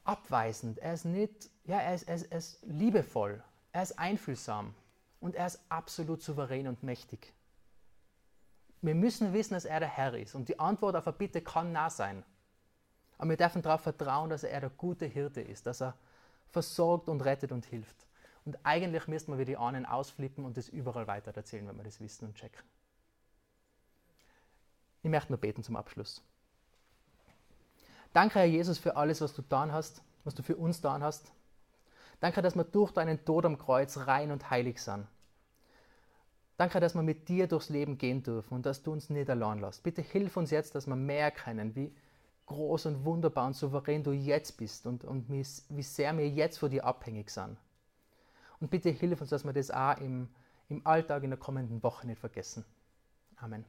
abweisend, 0.03 0.79
er 0.79 0.93
ist 0.93 1.05
nicht, 1.05 1.49
ja, 1.65 1.79
er 1.79 1.95
ist, 1.95 2.03
er 2.03 2.15
ist, 2.15 2.31
er 2.31 2.37
ist 2.37 2.59
liebevoll, 2.65 3.43
er 3.71 3.83
ist 3.83 3.97
einfühlsam 3.99 4.73
und 5.19 5.35
er 5.35 5.47
ist 5.47 5.59
absolut 5.69 6.21
souverän 6.21 6.67
und 6.67 6.83
mächtig. 6.83 7.33
Wir 8.81 8.95
müssen 8.95 9.33
wissen, 9.33 9.53
dass 9.53 9.65
er 9.65 9.79
der 9.79 9.89
Herr 9.89 10.13
ist. 10.13 10.35
Und 10.35 10.49
die 10.49 10.59
Antwort 10.59 10.95
auf 10.95 11.07
eine 11.07 11.17
Bitte 11.17 11.41
kann 11.41 11.71
nah 11.71 11.89
sein. 11.89 12.23
Aber 13.17 13.31
wir 13.31 13.37
dürfen 13.37 13.61
darauf 13.61 13.81
vertrauen, 13.81 14.29
dass 14.29 14.43
er 14.43 14.61
der 14.61 14.69
gute 14.69 15.05
Hirte 15.05 15.41
ist, 15.41 15.65
dass 15.65 15.81
er 15.81 15.95
versorgt 16.49 17.09
und 17.09 17.21
rettet 17.21 17.51
und 17.51 17.65
hilft. 17.65 18.07
Und 18.45 18.57
eigentlich 18.63 19.07
müssten 19.07 19.37
wir 19.37 19.45
die 19.45 19.57
Ahnen 19.57 19.85
ausflippen 19.85 20.45
und 20.45 20.55
das 20.55 20.69
überall 20.69 21.07
weiter 21.07 21.35
erzählen, 21.35 21.67
wenn 21.67 21.77
wir 21.77 21.83
das 21.83 21.99
wissen 21.99 22.25
und 22.25 22.35
checken. 22.35 22.63
Ich 25.03 25.09
möchte 25.09 25.31
nur 25.31 25.39
beten 25.39 25.63
zum 25.63 25.75
Abschluss. 25.75 26.23
Danke, 28.13 28.39
Herr 28.39 28.45
Jesus, 28.45 28.77
für 28.77 28.95
alles, 28.95 29.21
was 29.21 29.33
du 29.33 29.41
getan 29.41 29.71
hast, 29.71 30.01
was 30.23 30.33
du 30.33 30.43
für 30.43 30.55
uns 30.55 30.77
getan 30.77 31.03
hast. 31.03 31.31
Danke, 32.19 32.41
dass 32.41 32.55
wir 32.55 32.63
durch 32.63 32.91
deinen 32.91 33.23
Tod 33.25 33.45
am 33.45 33.57
Kreuz 33.57 33.97
rein 33.97 34.31
und 34.31 34.49
heilig 34.49 34.81
sind. 34.81 35.07
Danke, 36.57 36.79
dass 36.79 36.95
wir 36.95 37.03
mit 37.03 37.29
dir 37.29 37.47
durchs 37.47 37.69
Leben 37.69 37.99
gehen 37.99 38.23
dürfen 38.23 38.55
und 38.55 38.65
dass 38.65 38.81
du 38.81 38.91
uns 38.91 39.11
nicht 39.11 39.29
allein 39.29 39.59
lässt. 39.59 39.83
Bitte 39.83 40.01
hilf 40.01 40.37
uns 40.37 40.49
jetzt, 40.49 40.73
dass 40.73 40.87
wir 40.87 40.95
mehr 40.95 41.25
erkennen, 41.25 41.75
wie 41.75 41.93
groß 42.47 42.87
und 42.87 43.05
wunderbar 43.05 43.45
und 43.45 43.55
souverän 43.55 44.03
du 44.03 44.11
jetzt 44.11 44.57
bist 44.57 44.87
und, 44.87 45.03
und 45.03 45.29
wie 45.29 45.43
sehr 45.83 46.17
wir 46.17 46.27
jetzt 46.27 46.57
von 46.57 46.71
dir 46.71 46.85
abhängig 46.85 47.29
sind. 47.29 47.57
Und 48.59 48.71
bitte 48.71 48.89
hilf 48.89 49.21
uns, 49.21 49.29
dass 49.29 49.43
wir 49.43 49.53
das 49.53 49.69
auch 49.69 49.97
im, 49.97 50.29
im 50.69 50.85
Alltag 50.87 51.23
in 51.23 51.29
der 51.29 51.39
kommenden 51.39 51.83
Woche 51.83 52.07
nicht 52.07 52.19
vergessen. 52.19 52.65
Amen. 53.35 53.65